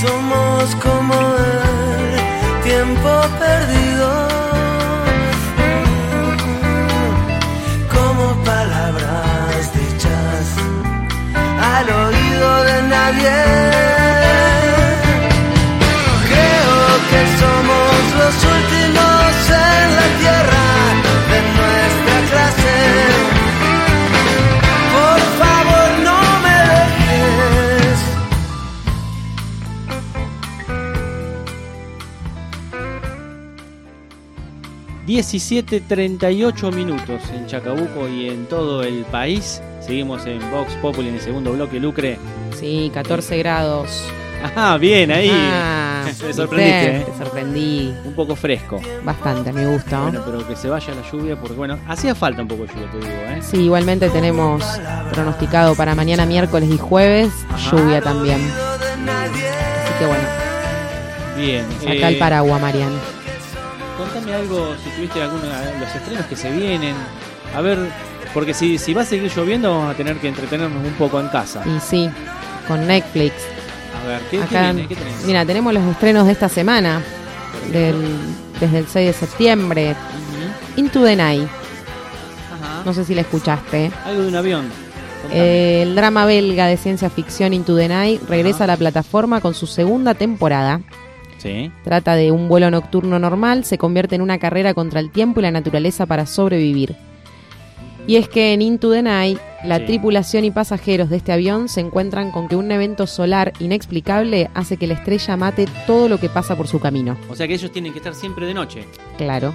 Somos 0.00 0.74
como 0.76 1.14
el 1.14 2.62
tiempo 2.62 3.10
perdido. 3.38 3.87
17.38 35.08 36.70
minutos 36.74 37.22
en 37.34 37.46
Chacabuco 37.46 38.06
y 38.10 38.28
en 38.28 38.44
todo 38.44 38.82
el 38.82 39.06
país. 39.06 39.62
Seguimos 39.80 40.26
en 40.26 40.38
Vox 40.50 40.74
Populi 40.82 41.08
en 41.08 41.14
el 41.14 41.20
segundo 41.22 41.52
bloque, 41.52 41.80
Lucre. 41.80 42.18
Sí, 42.54 42.90
14 42.92 43.38
grados. 43.38 44.04
Ah, 44.54 44.76
bien, 44.78 45.10
ahí. 45.10 45.30
Ah, 45.32 46.04
Me 46.26 46.32
sorprendiste, 46.34 46.96
¿eh? 46.98 47.06
Te 47.10 47.24
sorprendí 47.24 47.94
Un 48.04 48.12
poco 48.14 48.36
fresco. 48.36 48.82
bastante, 49.02 49.50
me 49.50 49.66
gusta. 49.66 50.02
Bueno, 50.02 50.22
pero 50.26 50.46
que 50.46 50.54
se 50.54 50.68
vaya 50.68 50.94
la 50.94 51.10
lluvia 51.10 51.36
porque, 51.40 51.56
bueno, 51.56 51.78
hacía 51.88 52.14
falta 52.14 52.42
un 52.42 52.48
poco 52.48 52.64
de 52.64 52.68
lluvia, 52.74 52.90
te 52.90 52.98
digo, 52.98 53.10
¿eh? 53.10 53.38
Sí, 53.40 53.56
igualmente 53.62 54.10
tenemos 54.10 54.62
pronosticado 55.10 55.74
para 55.74 55.94
mañana 55.94 56.26
miércoles 56.26 56.68
y 56.70 56.76
jueves 56.76 57.32
lluvia 57.72 58.02
también. 58.02 58.40
Así 58.42 59.98
que 59.98 60.06
bueno, 60.06 60.24
Bien. 61.38 61.64
saca 61.80 61.92
eh, 61.92 62.08
el 62.08 62.18
paraguas, 62.18 62.60
Marian. 62.60 63.17
Algo, 64.38 64.74
si 64.84 64.90
tuviste 64.90 65.22
alguno 65.22 65.42
de 65.42 65.78
los 65.80 65.94
estrenos 65.94 66.26
que 66.26 66.36
se 66.36 66.50
vienen. 66.50 66.94
A 67.54 67.60
ver, 67.60 67.78
porque 68.34 68.54
si, 68.54 68.78
si 68.78 68.94
va 68.94 69.02
a 69.02 69.04
seguir 69.04 69.30
lloviendo 69.34 69.70
vamos 69.70 69.94
a 69.94 69.96
tener 69.96 70.16
que 70.18 70.28
entretenernos 70.28 70.84
un 70.84 70.92
poco 70.94 71.18
en 71.20 71.28
casa. 71.28 71.62
Y 71.66 71.80
sí, 71.80 72.08
con 72.66 72.86
Netflix. 72.86 73.34
A 74.04 74.06
ver, 74.06 74.20
¿qué, 74.30 74.38
qué 74.38 74.42
Acá, 74.44 74.72
viene? 74.72 74.88
¿Qué 74.88 74.94
tenés? 74.96 75.24
mira, 75.24 75.44
tenemos 75.44 75.72
los 75.74 75.82
estrenos 75.84 76.26
de 76.26 76.32
esta 76.32 76.48
semana, 76.48 77.02
del- 77.72 78.16
desde 78.60 78.78
el 78.78 78.86
6 78.86 79.06
de 79.06 79.12
septiembre. 79.12 79.96
Into 80.76 81.02
the 81.02 81.16
Night, 81.16 81.42
Ajá. 81.42 82.82
no 82.84 82.92
sé 82.92 83.04
si 83.04 83.14
la 83.14 83.22
escuchaste. 83.22 83.90
Algo 84.04 84.22
de 84.22 84.28
un 84.28 84.36
avión. 84.36 84.66
Eh, 85.32 85.80
el 85.82 85.94
drama 85.96 86.24
belga 86.24 86.66
de 86.68 86.76
ciencia 86.76 87.10
ficción 87.10 87.52
Into 87.52 87.76
the 87.76 87.88
Night 87.88 88.22
regresa 88.28 88.64
a 88.64 88.66
la 88.68 88.76
plataforma 88.76 89.40
con 89.40 89.54
su 89.54 89.66
segunda 89.66 90.14
temporada. 90.14 90.80
Sí. 91.38 91.70
Trata 91.84 92.14
de 92.14 92.30
un 92.32 92.48
vuelo 92.48 92.70
nocturno 92.70 93.18
normal, 93.18 93.64
se 93.64 93.78
convierte 93.78 94.14
en 94.14 94.22
una 94.22 94.38
carrera 94.38 94.74
contra 94.74 95.00
el 95.00 95.10
tiempo 95.10 95.40
y 95.40 95.42
la 95.44 95.50
naturaleza 95.50 96.04
para 96.06 96.26
sobrevivir. 96.26 96.94
Y 98.06 98.16
es 98.16 98.26
que 98.28 98.54
en 98.54 98.62
Into 98.62 98.90
the 98.90 99.02
Night, 99.02 99.38
la 99.64 99.78
Sí. 99.78 99.84
tripulación 99.84 100.44
y 100.44 100.50
pasajeros 100.50 101.10
de 101.10 101.16
este 101.18 101.30
avión 101.32 101.68
se 101.68 101.80
encuentran 101.80 102.30
con 102.30 102.48
que 102.48 102.56
un 102.56 102.70
evento 102.72 103.06
solar 103.06 103.52
inexplicable 103.60 104.48
hace 104.54 104.78
que 104.78 104.86
la 104.86 104.94
estrella 104.94 105.36
mate 105.36 105.66
todo 105.86 106.08
lo 106.08 106.18
que 106.18 106.30
pasa 106.30 106.56
por 106.56 106.68
su 106.68 106.80
camino. 106.80 107.18
O 107.28 107.34
sea 107.36 107.46
que 107.46 107.54
ellos 107.54 107.70
tienen 107.70 107.92
que 107.92 107.98
estar 107.98 108.14
siempre 108.14 108.46
de 108.46 108.54
noche. 108.54 108.84
Claro. 109.18 109.52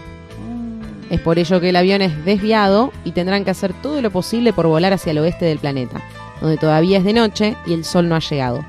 Es 1.09 1.19
por 1.19 1.39
ello 1.39 1.59
que 1.59 1.69
el 1.69 1.75
avión 1.75 2.01
es 2.01 2.25
desviado 2.25 2.91
y 3.03 3.11
tendrán 3.11 3.43
que 3.43 3.51
hacer 3.51 3.73
todo 3.81 4.01
lo 4.01 4.11
posible 4.11 4.53
por 4.53 4.67
volar 4.67 4.93
hacia 4.93 5.11
el 5.11 5.17
oeste 5.19 5.45
del 5.45 5.59
planeta, 5.59 6.01
donde 6.39 6.57
todavía 6.57 6.99
es 6.99 7.03
de 7.03 7.13
noche 7.13 7.55
y 7.65 7.73
el 7.73 7.83
sol 7.85 8.07
no 8.07 8.15
ha 8.15 8.19
llegado. 8.19 8.63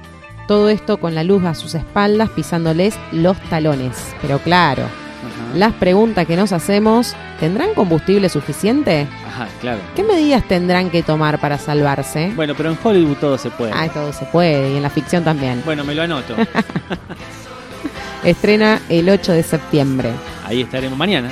Todo 0.46 0.68
esto 0.68 0.98
con 0.98 1.14
la 1.14 1.24
luz 1.24 1.44
a 1.44 1.54
sus 1.54 1.74
espaldas 1.74 2.28
pisándoles 2.30 2.94
los 3.12 3.38
talones. 3.48 4.14
Pero 4.20 4.38
claro, 4.38 4.82
Ajá. 4.84 5.56
las 5.56 5.72
preguntas 5.72 6.26
que 6.26 6.36
nos 6.36 6.52
hacemos, 6.52 7.14
¿tendrán 7.40 7.72
combustible 7.74 8.28
suficiente? 8.28 9.06
Ajá, 9.26 9.48
claro. 9.60 9.80
¿Qué 9.96 10.02
medidas 10.02 10.46
tendrán 10.46 10.90
que 10.90 11.02
tomar 11.02 11.40
para 11.40 11.56
salvarse? 11.58 12.32
Bueno, 12.36 12.54
pero 12.54 12.70
en 12.70 12.78
Hollywood 12.82 13.16
todo 13.16 13.38
se 13.38 13.50
puede. 13.50 13.72
Ah, 13.74 13.88
todo 13.88 14.12
se 14.12 14.26
puede 14.26 14.72
y 14.72 14.76
en 14.76 14.82
la 14.82 14.90
ficción 14.90 15.24
también. 15.24 15.62
Bueno, 15.64 15.82
me 15.84 15.94
lo 15.94 16.02
anoto. 16.02 16.34
Estrena 18.22 18.80
el 18.88 19.08
8 19.08 19.32
de 19.32 19.42
septiembre. 19.42 20.10
Ahí 20.46 20.62
estaremos 20.62 20.98
mañana. 20.98 21.30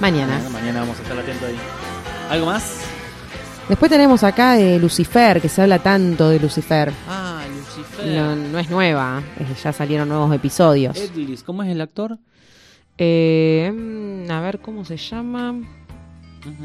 Mañana. 0.00 0.34
Mañana, 0.34 0.50
mañana 0.50 0.80
vamos 0.80 0.98
a 0.98 1.02
estar 1.02 1.18
atentos 1.18 1.48
ahí. 1.48 1.56
¿Algo 2.30 2.46
más? 2.46 2.80
Después 3.68 3.90
tenemos 3.90 4.22
acá 4.24 4.54
de 4.54 4.78
Lucifer, 4.78 5.40
que 5.40 5.48
se 5.48 5.62
habla 5.62 5.78
tanto 5.78 6.28
de 6.28 6.38
Lucifer. 6.40 6.92
Ah, 7.08 7.20
Lucifer. 7.28 7.31
No, 8.06 8.36
no 8.36 8.58
es 8.58 8.70
nueva, 8.70 9.22
ya 9.62 9.72
salieron 9.72 10.08
nuevos 10.08 10.34
episodios. 10.34 10.96
Edlis, 10.96 11.42
¿cómo 11.42 11.62
es 11.62 11.70
el 11.70 11.80
actor? 11.80 12.18
Eh, 12.98 13.72
mm, 13.74 14.30
a 14.30 14.40
ver 14.40 14.60
cómo 14.60 14.84
se 14.84 14.96
llama. 14.96 15.54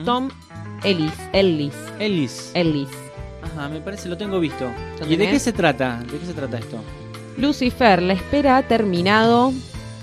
Tom 0.04 0.30
Ellis. 0.84 1.14
Ellis. 1.34 1.74
Ellis. 2.00 2.52
Ellis. 2.54 2.90
Ajá, 3.44 3.70
me 3.70 3.80
parece, 3.80 4.10
lo 4.10 4.18
tengo 4.18 4.40
visto. 4.40 4.70
¿Lo 5.00 5.12
¿Y 5.12 5.16
de 5.16 5.30
qué 5.30 5.40
se 5.40 5.54
trata? 5.54 6.00
¿De 6.00 6.18
qué 6.18 6.26
se 6.26 6.34
trata 6.34 6.58
esto? 6.58 6.78
Lucifer, 7.38 8.02
la 8.02 8.14
espera 8.14 8.58
ha 8.58 8.64
terminado. 8.64 9.54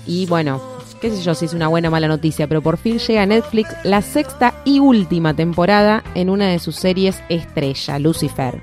Y 0.07 0.25
bueno, 0.27 0.61
qué 1.01 1.11
sé 1.11 1.21
yo 1.21 1.35
si 1.35 1.45
es 1.45 1.53
una 1.53 1.67
buena 1.67 1.89
o 1.89 1.91
mala 1.91 2.07
noticia, 2.07 2.47
pero 2.47 2.61
por 2.61 2.77
fin 2.77 2.99
llega 2.99 3.23
a 3.23 3.25
Netflix 3.25 3.75
la 3.83 4.01
sexta 4.01 4.53
y 4.63 4.79
última 4.79 5.33
temporada 5.33 6.03
en 6.15 6.29
una 6.29 6.47
de 6.47 6.59
sus 6.59 6.75
series 6.75 7.21
estrella, 7.29 7.99
Lucifer. 7.99 8.61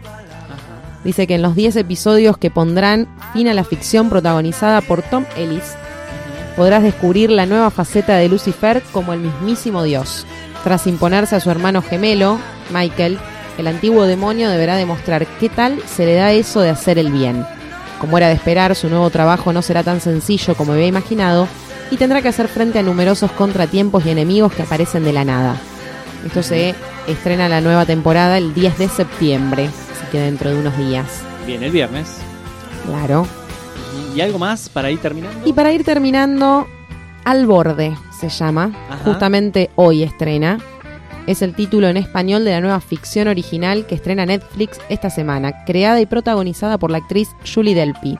Dice 1.04 1.26
que 1.26 1.34
en 1.34 1.42
los 1.42 1.54
10 1.56 1.76
episodios 1.76 2.38
que 2.38 2.50
pondrán 2.50 3.08
fin 3.32 3.48
a 3.48 3.54
la 3.54 3.64
ficción 3.64 4.08
protagonizada 4.08 4.80
por 4.80 5.02
Tom 5.02 5.24
Ellis, 5.36 5.74
podrás 6.56 6.82
descubrir 6.82 7.30
la 7.30 7.46
nueva 7.46 7.70
faceta 7.70 8.16
de 8.16 8.28
Lucifer 8.28 8.82
como 8.92 9.12
el 9.12 9.20
mismísimo 9.20 9.82
Dios. 9.82 10.26
Tras 10.62 10.86
imponerse 10.86 11.34
a 11.34 11.40
su 11.40 11.50
hermano 11.50 11.82
gemelo, 11.82 12.38
Michael, 12.72 13.18
el 13.58 13.66
antiguo 13.66 14.04
demonio 14.04 14.48
deberá 14.48 14.76
demostrar 14.76 15.26
qué 15.38 15.48
tal 15.48 15.80
se 15.86 16.06
le 16.06 16.14
da 16.14 16.32
eso 16.32 16.60
de 16.60 16.70
hacer 16.70 16.98
el 16.98 17.10
bien. 17.10 17.44
Como 18.00 18.16
era 18.16 18.28
de 18.28 18.34
esperar, 18.34 18.74
su 18.74 18.88
nuevo 18.88 19.10
trabajo 19.10 19.52
no 19.52 19.62
será 19.62 19.82
tan 19.82 20.00
sencillo 20.00 20.54
como 20.54 20.72
había 20.72 20.86
imaginado 20.86 21.48
y 21.90 21.96
tendrá 21.96 22.22
que 22.22 22.28
hacer 22.28 22.48
frente 22.48 22.78
a 22.78 22.82
numerosos 22.82 23.30
contratiempos 23.32 24.06
y 24.06 24.10
enemigos 24.10 24.52
que 24.52 24.62
aparecen 24.62 25.04
de 25.04 25.12
la 25.12 25.24
nada. 25.24 25.56
Esto 26.24 26.42
se 26.42 26.74
estrena 27.06 27.48
la 27.48 27.60
nueva 27.60 27.84
temporada 27.84 28.38
el 28.38 28.54
10 28.54 28.78
de 28.78 28.88
septiembre, 28.88 29.70
que 30.10 30.20
dentro 30.20 30.50
de 30.50 30.58
unos 30.58 30.76
días. 30.76 31.06
Bien, 31.46 31.62
el 31.62 31.70
viernes. 31.70 32.18
Claro. 32.86 33.26
¿Y 34.14 34.20
algo 34.20 34.38
más 34.38 34.68
para 34.68 34.90
ir 34.90 34.98
terminando? 35.00 35.46
Y 35.48 35.52
para 35.52 35.72
ir 35.72 35.84
terminando, 35.84 36.66
Al 37.24 37.46
borde 37.46 37.96
se 38.18 38.28
llama. 38.28 38.72
Ajá. 38.90 39.04
Justamente 39.04 39.70
hoy 39.76 40.02
estrena. 40.02 40.58
Es 41.26 41.40
el 41.40 41.54
título 41.54 41.86
en 41.86 41.96
español 41.96 42.44
de 42.44 42.50
la 42.50 42.60
nueva 42.60 42.80
ficción 42.80 43.28
original 43.28 43.86
que 43.86 43.94
estrena 43.94 44.26
Netflix 44.26 44.80
esta 44.88 45.08
semana, 45.08 45.64
creada 45.64 46.00
y 46.00 46.06
protagonizada 46.06 46.78
por 46.78 46.90
la 46.90 46.98
actriz 46.98 47.28
Julie 47.52 47.76
Delpy. 47.76 48.18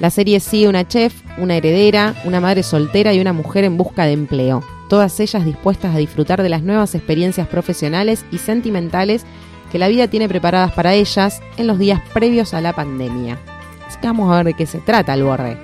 La 0.00 0.10
serie 0.10 0.40
sigue 0.40 0.68
una 0.68 0.86
chef, 0.86 1.14
una 1.38 1.56
heredera, 1.56 2.14
una 2.24 2.40
madre 2.40 2.62
soltera 2.64 3.12
y 3.14 3.20
una 3.20 3.32
mujer 3.32 3.64
en 3.64 3.76
busca 3.76 4.04
de 4.04 4.12
empleo, 4.12 4.64
todas 4.88 5.18
ellas 5.20 5.44
dispuestas 5.44 5.94
a 5.94 5.98
disfrutar 5.98 6.42
de 6.42 6.48
las 6.48 6.62
nuevas 6.62 6.94
experiencias 6.94 7.46
profesionales 7.46 8.24
y 8.32 8.38
sentimentales 8.38 9.24
que 9.70 9.78
la 9.78 9.88
vida 9.88 10.08
tiene 10.08 10.28
preparadas 10.28 10.72
para 10.72 10.94
ellas 10.94 11.40
en 11.56 11.66
los 11.66 11.78
días 11.78 12.00
previos 12.12 12.54
a 12.54 12.60
la 12.60 12.72
pandemia. 12.72 13.38
Así 13.86 13.98
que 14.00 14.06
vamos 14.06 14.32
a 14.32 14.36
ver 14.36 14.46
de 14.46 14.54
qué 14.54 14.66
se 14.66 14.78
trata 14.80 15.12
el. 15.16 15.56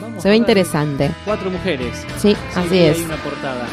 Vamos 0.00 0.22
Se 0.22 0.28
ve 0.28 0.36
interesante. 0.36 1.10
Cuatro 1.24 1.50
mujeres. 1.50 2.06
Sí, 2.18 2.34
Sí, 2.34 2.36
así 2.54 2.78
es. 2.78 2.98
ahí 2.98 3.04
una 3.04 3.16
portada. 3.16 3.66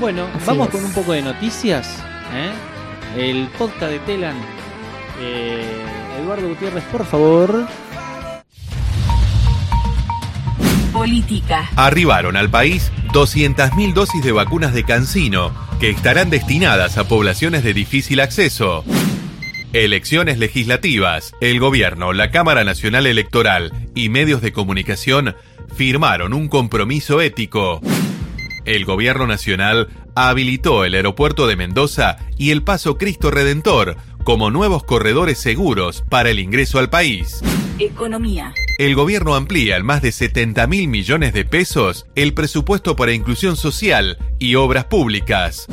Bueno, 0.00 0.24
Así 0.34 0.44
vamos 0.46 0.68
es. 0.68 0.74
con 0.74 0.84
un 0.84 0.92
poco 0.92 1.12
de 1.12 1.22
noticias. 1.22 1.86
¿eh? 2.34 2.50
El 3.30 3.46
podcast 3.58 3.92
de 3.92 3.98
Telan. 4.00 4.36
Eh, 5.20 5.62
Eduardo 6.20 6.48
Gutiérrez, 6.48 6.84
por 6.84 7.04
favor. 7.04 7.66
Política. 10.92 11.70
Arribaron 11.76 12.36
al 12.36 12.50
país 12.50 12.92
200.000 13.12 13.94
dosis 13.94 14.22
de 14.22 14.32
vacunas 14.32 14.74
de 14.74 14.84
Cancino, 14.84 15.52
que 15.80 15.90
estarán 15.90 16.30
destinadas 16.30 16.98
a 16.98 17.08
poblaciones 17.08 17.64
de 17.64 17.72
difícil 17.72 18.20
acceso. 18.20 18.84
Elecciones 19.72 20.38
legislativas. 20.38 21.34
El 21.40 21.58
gobierno, 21.58 22.12
la 22.12 22.30
Cámara 22.30 22.62
Nacional 22.62 23.06
Electoral 23.06 23.72
y 23.94 24.10
medios 24.10 24.42
de 24.42 24.52
comunicación 24.52 25.34
firmaron 25.74 26.34
un 26.34 26.48
compromiso 26.48 27.22
ético. 27.22 27.80
El 28.64 28.84
gobierno 28.84 29.26
nacional 29.26 29.88
habilitó 30.14 30.84
el 30.84 30.94
aeropuerto 30.94 31.46
de 31.46 31.56
Mendoza 31.56 32.18
y 32.36 32.50
el 32.50 32.62
Paso 32.62 32.98
Cristo 32.98 33.30
Redentor 33.30 33.96
como 34.24 34.50
nuevos 34.50 34.84
corredores 34.84 35.38
seguros 35.38 36.04
para 36.08 36.30
el 36.30 36.38
ingreso 36.38 36.78
al 36.78 36.90
país. 36.90 37.40
Economía. 37.78 38.54
El 38.78 38.94
gobierno 38.94 39.34
amplía 39.34 39.76
en 39.76 39.84
más 39.84 40.02
de 40.02 40.12
70 40.12 40.66
mil 40.66 40.88
millones 40.88 41.32
de 41.32 41.44
pesos 41.44 42.06
el 42.14 42.34
presupuesto 42.34 42.96
para 42.96 43.12
inclusión 43.12 43.56
social 43.56 44.18
y 44.38 44.54
obras 44.54 44.84
públicas. 44.86 45.66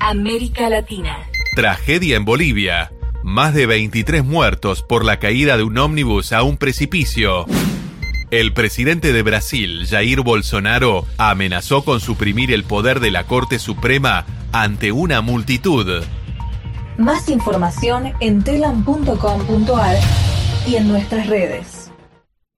América 0.00 0.68
Latina. 0.68 1.16
Tragedia 1.56 2.16
en 2.16 2.24
Bolivia. 2.24 2.92
Más 3.22 3.54
de 3.54 3.66
23 3.66 4.24
muertos 4.24 4.82
por 4.82 5.04
la 5.04 5.18
caída 5.18 5.56
de 5.56 5.62
un 5.62 5.78
ómnibus 5.78 6.32
a 6.32 6.42
un 6.42 6.58
precipicio. 6.58 7.46
El 8.30 8.52
presidente 8.52 9.12
de 9.12 9.22
Brasil, 9.22 9.86
Jair 9.88 10.20
Bolsonaro, 10.22 11.06
amenazó 11.18 11.84
con 11.84 12.00
suprimir 12.00 12.52
el 12.52 12.64
poder 12.64 13.00
de 13.00 13.10
la 13.10 13.24
Corte 13.24 13.58
Suprema 13.58 14.26
ante 14.52 14.92
una 14.92 15.20
multitud. 15.20 16.02
Más 16.98 17.28
información 17.28 18.12
en 18.20 18.44
telam.com.ar 18.44 19.96
y 20.68 20.76
en 20.76 20.86
nuestras 20.86 21.26
redes. 21.26 21.90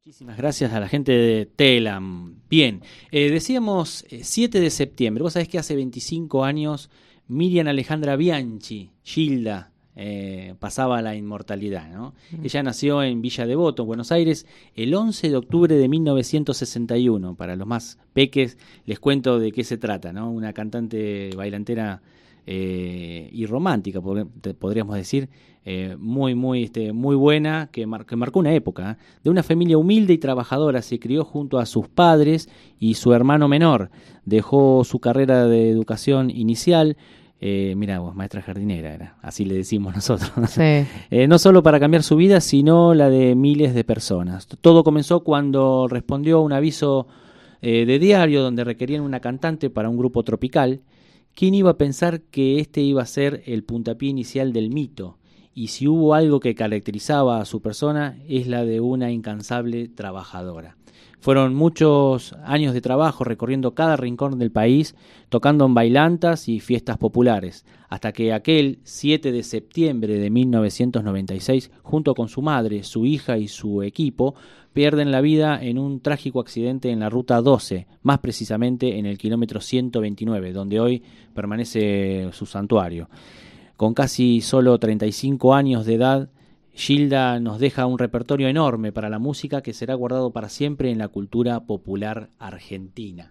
Muchísimas 0.05 0.37
gracias 0.37 0.75
a 0.75 0.81
la 0.81 0.89
gente 0.89 1.13
de 1.13 1.47
Telam. 1.47 2.43
Bien, 2.51 2.83
eh, 3.13 3.31
decíamos 3.31 4.05
eh, 4.11 4.25
7 4.25 4.61
de 4.61 4.69
septiembre. 4.69 5.23
Vos 5.23 5.33
sabés 5.33 5.49
que 5.49 5.59
hace 5.59 5.75
25 5.75 6.45
años 6.45 6.91
Miriam 7.29 7.67
Alejandra 7.67 8.15
Bianchi, 8.17 8.91
Gilda, 9.03 9.73
eh, 9.97 10.55
pasaba 10.59 10.99
a 10.99 11.03
la 11.03 11.17
inmortalidad. 11.17 11.91
¿no? 11.91 12.15
Ella 12.43 12.63
nació 12.63 13.03
en 13.03 13.23
Villa 13.23 13.47
Devoto, 13.47 13.87
Buenos 13.87 14.13
Aires, 14.13 14.45
el 14.75 14.95
11 14.95 15.31
de 15.31 15.37
octubre 15.37 15.75
de 15.75 15.89
1961. 15.89 17.37
Para 17.37 17.57
los 17.57 17.67
más 17.67 17.99
peques 18.13 18.59
les 18.85 19.01
cuento 19.01 19.39
de 19.39 19.51
qué 19.51 19.65
se 19.65 19.79
trata. 19.79 20.13
¿no? 20.13 20.31
Una 20.31 20.53
cantante 20.53 21.31
bailantera 21.35 22.03
eh, 22.47 23.29
y 23.33 23.45
romántica, 23.47 24.01
podríamos 24.01 24.95
decir, 24.97 25.29
eh, 25.65 25.97
muy, 25.99 26.35
muy, 26.37 26.63
este, 26.65 26.93
muy 26.93 27.17
buena, 27.17 27.69
que, 27.73 27.87
mar- 27.87 28.07
que 28.07 28.15
marcó 28.15 28.39
una 28.39 28.55
época. 28.55 28.93
¿eh? 28.93 29.05
De 29.25 29.31
una 29.31 29.43
familia 29.43 29.77
humilde 29.79 30.13
y 30.13 30.19
trabajadora, 30.19 30.81
se 30.81 31.01
crió 31.01 31.25
junto 31.25 31.59
a 31.59 31.67
sus 31.67 31.89
padres 31.89 32.49
y 32.79 32.95
su 32.95 33.13
hermano 33.13 33.49
menor. 33.49 33.91
Dejó 34.25 34.85
su 34.85 35.01
carrera 35.01 35.47
de 35.47 35.71
educación 35.71 36.31
inicial. 36.31 36.97
Eh, 37.41 37.75
mira 37.77 37.99
vos, 37.99 38.15
maestra 38.15 38.41
jardinera 38.43 38.95
era, 38.95 39.17
así 39.23 39.45
le 39.45 39.55
decimos 39.57 39.95
nosotros. 39.97 40.31
Sí. 40.49 40.87
Eh, 41.11 41.27
no 41.29 41.39
solo 41.41 41.63
para 41.65 41.81
cambiar 41.81 42.03
su 42.05 42.15
vida, 42.17 42.41
sino 42.41 42.95
la 42.95 43.11
de 43.11 43.35
miles 43.35 43.75
de 43.75 43.83
personas. 43.85 44.47
Todo 44.61 44.85
comenzó 44.85 45.25
cuando 45.25 45.89
respondió 45.91 46.39
a 46.39 46.43
un 46.43 46.53
aviso 46.53 47.09
eh, 47.61 47.85
de 47.87 47.99
diario 47.99 48.41
donde 48.43 48.63
requerían 48.63 49.03
una 49.03 49.19
cantante 49.19 49.69
para 49.69 49.89
un 49.89 49.97
grupo 49.99 50.23
tropical. 50.23 50.81
¿Quién 51.37 51.55
iba 51.55 51.73
a 51.73 51.77
pensar 51.77 52.23
que 52.23 52.61
este 52.61 52.81
iba 52.81 53.03
a 53.03 53.05
ser 53.05 53.43
el 53.45 53.63
puntapié 53.63 54.09
inicial 54.09 54.55
del 54.55 54.71
mito? 54.71 55.19
Y 55.53 55.67
si 55.67 55.87
hubo 55.87 56.15
algo 56.15 56.41
que 56.41 56.55
caracterizaba 56.55 57.43
a 57.43 57.45
su 57.45 57.61
persona, 57.61 58.19
es 58.27 58.47
la 58.47 58.65
de 58.65 58.81
una 58.81 59.11
incansable 59.11 59.89
trabajadora. 59.89 60.79
Fueron 61.21 61.55
muchos 61.55 62.33
años 62.45 62.73
de 62.73 62.81
trabajo 62.81 63.23
recorriendo 63.23 63.75
cada 63.75 63.97
rincón 63.97 64.39
del 64.39 64.51
país, 64.51 64.95
tocando 65.29 65.67
en 65.67 65.75
bailantas 65.75 66.49
y 66.49 66.59
fiestas 66.61 66.97
populares, 66.97 67.67
hasta 67.91 68.13
que 68.13 68.33
aquel 68.33 68.79
7 68.85 69.31
de 69.31 69.43
septiembre 69.43 70.19
de 70.19 70.31
1996, 70.31 71.71
junto 71.83 72.15
con 72.15 72.29
su 72.29 72.41
madre, 72.41 72.83
su 72.83 73.05
hija 73.05 73.37
y 73.37 73.49
su 73.49 73.83
equipo, 73.83 74.37
pierden 74.77 75.11
la 75.11 75.23
vida 75.23 75.59
en 75.59 75.79
un 75.79 76.01
trágico 76.01 76.39
accidente 76.39 76.91
en 76.91 77.01
la 77.01 77.09
ruta 77.09 77.41
12, 77.41 77.87
más 78.03 78.19
precisamente 78.19 78.99
en 78.99 79.07
el 79.07 79.17
kilómetro 79.17 79.63
129, 79.63 80.53
donde 80.53 80.81
hoy 80.81 81.03
permanece 81.33 82.29
su 82.33 82.45
santuario. 82.45 83.09
Con 83.79 83.95
casi 83.95 84.43
solo 84.43 84.79
35 84.79 85.55
años 85.55 85.87
de 85.87 85.95
edad, 85.95 86.29
Gilda 86.75 87.41
nos 87.41 87.59
deja 87.59 87.87
un 87.87 87.99
repertorio 87.99 88.49
enorme 88.49 88.93
para 88.93 89.09
la 89.09 89.19
música 89.19 89.63
que 89.63 89.73
será 89.73 89.95
guardado 89.95 90.31
para 90.31 90.51
siempre 90.51 90.91
en 90.91 90.99
la 90.99 91.09
cultura 91.09 91.61
popular 91.61 92.29
argentina. 92.39 93.31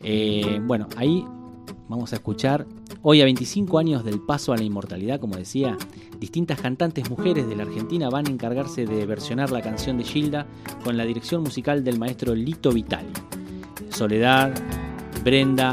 Eh, 0.00 0.60
bueno, 0.62 0.86
ahí 0.96 1.24
vamos 1.88 2.12
a 2.12 2.16
escuchar, 2.16 2.66
hoy 3.02 3.20
a 3.20 3.24
25 3.24 3.78
años 3.78 4.04
del 4.04 4.20
paso 4.20 4.52
a 4.52 4.56
la 4.56 4.62
inmortalidad, 4.62 5.20
como 5.20 5.36
decía, 5.36 5.76
distintas 6.18 6.60
cantantes 6.60 7.10
mujeres 7.10 7.48
de 7.48 7.56
la 7.56 7.64
Argentina 7.64 8.08
van 8.10 8.26
a 8.26 8.30
encargarse 8.30 8.86
de 8.86 9.06
versionar 9.06 9.50
la 9.50 9.60
canción 9.60 9.98
de 9.98 10.04
Gilda 10.04 10.46
con 10.84 10.96
la 10.96 11.04
dirección 11.04 11.42
musical 11.42 11.82
del 11.82 11.98
maestro 11.98 12.34
Lito 12.34 12.70
Vitali. 12.70 13.12
Soledad, 13.88 14.54
Brenda, 15.24 15.72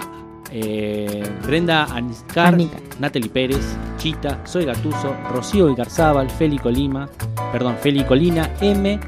eh, 0.52 1.24
Brenda 1.46 1.86
Aniscar, 1.86 2.54
Anica. 2.54 2.80
Natalie 3.00 3.30
Pérez, 3.30 3.78
Chita, 3.98 4.42
Soy 4.46 4.66
Gatuso, 4.66 5.16
Rocío 5.32 5.70
Igarzábal, 5.70 6.30
Feli 6.30 6.58
Colima, 6.58 7.08
perdón, 7.52 7.76
Feli 7.82 8.04
Colina, 8.04 8.52
M, 8.62 9.00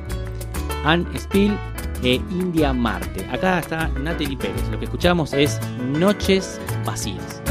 Ann 0.84 1.08
Spill 1.18 1.58
e 2.04 2.16
India 2.30 2.74
Marte. 2.74 3.26
Acá 3.32 3.60
está 3.60 3.88
Natalie 3.90 4.38
Pérez. 4.38 4.68
Lo 4.70 4.80
que 4.80 4.86
escuchamos 4.86 5.34
es 5.34 5.60
Noches 5.80 6.60
Vacías. 6.86 7.42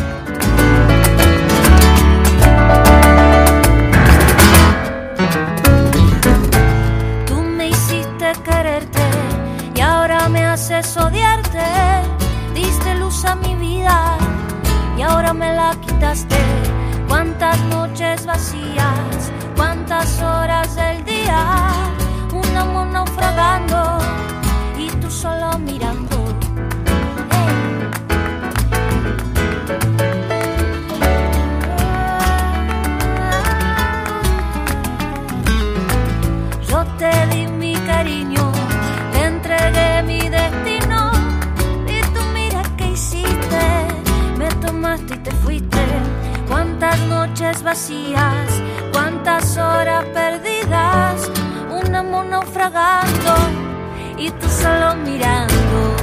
Tú 7.26 7.40
me 7.40 7.68
hiciste 7.68 8.32
quererte 8.44 9.02
y 9.74 9.80
ahora 9.80 10.28
me 10.28 10.44
haces 10.44 10.96
odiarte. 10.96 11.64
Diste 12.54 12.94
luz 12.96 13.24
a 13.24 13.34
mi 13.36 13.54
vida 13.54 14.16
y 14.96 15.02
ahora 15.02 15.32
me 15.32 15.54
la 15.54 15.76
quitaste. 15.80 16.36
Cuántas 17.06 17.58
noches 17.64 18.26
vacías, 18.26 19.32
cuántas 19.56 20.20
horas 20.20 20.76
del 20.76 21.02
día, 21.04 21.70
un 22.32 22.56
amor 22.56 22.86
naufragando 22.88 23.98
solo 25.18 25.58
mirando. 25.58 26.16
Yo 36.68 36.84
te 36.98 37.10
di 37.30 37.48
mi 37.48 37.74
cariño, 37.74 38.52
te 39.12 39.24
entregué 39.24 40.02
mi 40.04 40.20
destino 40.28 41.10
y 41.88 42.00
tú 42.14 42.20
mira 42.32 42.62
qué 42.76 42.92
hiciste, 42.92 43.64
me 44.38 44.46
tomaste 44.66 45.14
y 45.14 45.18
te 45.18 45.32
fuiste. 45.32 45.84
Cuántas 46.46 46.96
noches 47.08 47.64
vacías, 47.64 48.62
cuántas 48.92 49.56
horas 49.56 50.04
perdidas, 50.14 51.28
un 51.70 51.92
amor 51.92 52.26
naufragando 52.26 53.67
y 54.18 54.30
tú 54.30 54.48
solo 54.48 54.96
mirando. 54.96 55.98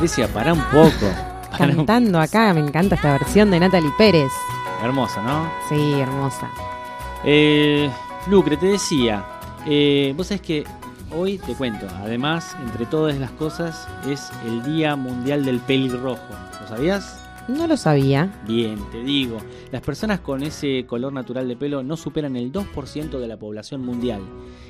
Lucrecia, 0.00 0.28
para 0.28 0.52
un 0.54 0.62
poco. 0.64 1.12
Pará 1.50 1.66
un- 1.66 1.76
Cantando 1.76 2.20
acá, 2.20 2.54
me 2.54 2.60
encanta 2.60 2.94
esta 2.94 3.12
versión 3.12 3.50
de 3.50 3.60
Natalie 3.60 3.92
Pérez. 3.98 4.30
Hermosa, 4.82 5.20
¿no? 5.22 5.50
Sí, 5.68 6.00
hermosa. 6.00 6.48
Eh, 7.24 7.90
Lucre, 8.28 8.56
te 8.56 8.66
decía, 8.66 9.24
eh, 9.66 10.14
vos 10.16 10.28
sabés 10.28 10.40
que 10.40 10.64
hoy 11.14 11.36
te 11.38 11.54
cuento, 11.54 11.86
además, 12.02 12.56
entre 12.62 12.86
todas 12.86 13.16
las 13.18 13.30
cosas, 13.32 13.86
es 14.08 14.30
el 14.46 14.62
Día 14.62 14.96
Mundial 14.96 15.44
del 15.44 15.58
Pelirrojo. 15.60 16.22
¿Lo 16.62 16.68
sabías? 16.68 17.18
No 17.48 17.66
lo 17.66 17.76
sabía. 17.76 18.32
Bien, 18.46 18.78
te 18.92 19.02
digo, 19.02 19.38
las 19.72 19.82
personas 19.82 20.20
con 20.20 20.42
ese 20.42 20.84
color 20.86 21.12
natural 21.12 21.48
de 21.48 21.56
pelo 21.56 21.82
no 21.82 21.96
superan 21.96 22.36
el 22.36 22.52
2% 22.52 23.18
de 23.18 23.28
la 23.28 23.38
población 23.38 23.80
mundial. 23.84 24.22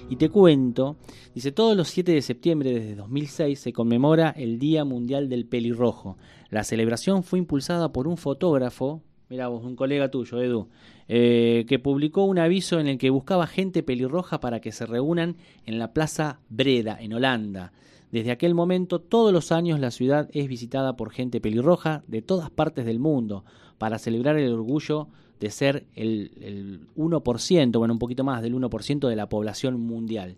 Y 0.09 0.17
te 0.17 0.29
cuento, 0.29 0.97
dice, 1.35 1.53
todos 1.53 1.77
los 1.77 1.89
7 1.89 2.13
de 2.13 2.23
septiembre 2.23 2.73
desde 2.73 2.97
2006 2.97 3.61
se 3.61 3.73
conmemora 3.73 4.31
el 4.31 4.59
Día 4.59 4.85
Mundial 4.85 5.29
del 5.29 5.47
Pelirrojo. 5.47 6.17
La 6.49 6.65
celebración 6.65 7.23
fue 7.23 7.39
impulsada 7.39 7.93
por 7.93 8.09
un 8.09 8.17
fotógrafo, 8.17 9.03
mira 9.29 9.49
vos, 9.49 9.65
un 9.65 9.77
colega 9.77 10.11
tuyo, 10.11 10.41
Edu, 10.41 10.69
eh, 11.07 11.65
que 11.69 11.79
publicó 11.79 12.25
un 12.25 12.39
aviso 12.39 12.81
en 12.81 12.89
el 12.89 12.99
que 12.99 13.11
buscaba 13.11 13.47
gente 13.47 13.83
pelirroja 13.83 14.41
para 14.41 14.61
que 14.61 14.73
se 14.73 14.87
reúnan 14.87 15.37
en 15.67 15.79
la 15.79 15.93
Plaza 15.93 16.41
Breda, 16.49 16.97
en 17.01 17.13
Holanda. 17.13 17.73
Desde 18.13 18.33
aquel 18.33 18.55
momento, 18.55 19.01
todos 19.01 19.33
los 19.33 19.53
años 19.53 19.79
la 19.79 19.91
ciudad 19.91 20.29
es 20.33 20.49
visitada 20.49 20.97
por 20.97 21.11
gente 21.11 21.41
pelirroja 21.41 22.03
de 22.09 22.23
todas 22.23 22.51
partes 22.51 22.85
del 22.85 22.99
mundo 22.99 23.45
para 23.79 23.99
celebrar 23.99 24.37
el 24.37 24.53
orgullo 24.53 25.09
de 25.39 25.51
ser 25.51 25.87
el, 25.95 26.33
el 26.41 26.81
1%, 26.97 27.79
bueno, 27.79 27.95
un 27.95 27.99
poquito 27.99 28.25
más 28.25 28.43
del 28.43 28.55
1% 28.55 29.09
de 29.09 29.17
la 29.17 29.29
población 29.29 29.81
mundial. 29.81 30.37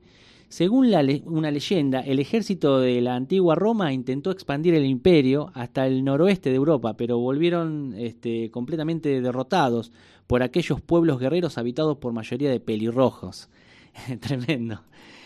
Según 0.52 0.92
una 1.24 1.50
leyenda, 1.50 2.00
el 2.00 2.18
ejército 2.18 2.78
de 2.78 3.00
la 3.00 3.14
antigua 3.14 3.54
Roma 3.54 3.94
intentó 3.94 4.30
expandir 4.30 4.74
el 4.74 4.84
imperio 4.84 5.50
hasta 5.54 5.86
el 5.86 6.04
noroeste 6.04 6.50
de 6.50 6.56
Europa, 6.56 6.94
pero 6.94 7.18
volvieron 7.18 7.94
este, 7.96 8.50
completamente 8.50 9.22
derrotados 9.22 9.92
por 10.26 10.42
aquellos 10.42 10.82
pueblos 10.82 11.18
guerreros 11.18 11.56
habitados 11.56 11.96
por 11.96 12.12
mayoría 12.12 12.50
de 12.50 12.60
pelirrojos. 12.60 13.48
Tremendo. 14.20 14.82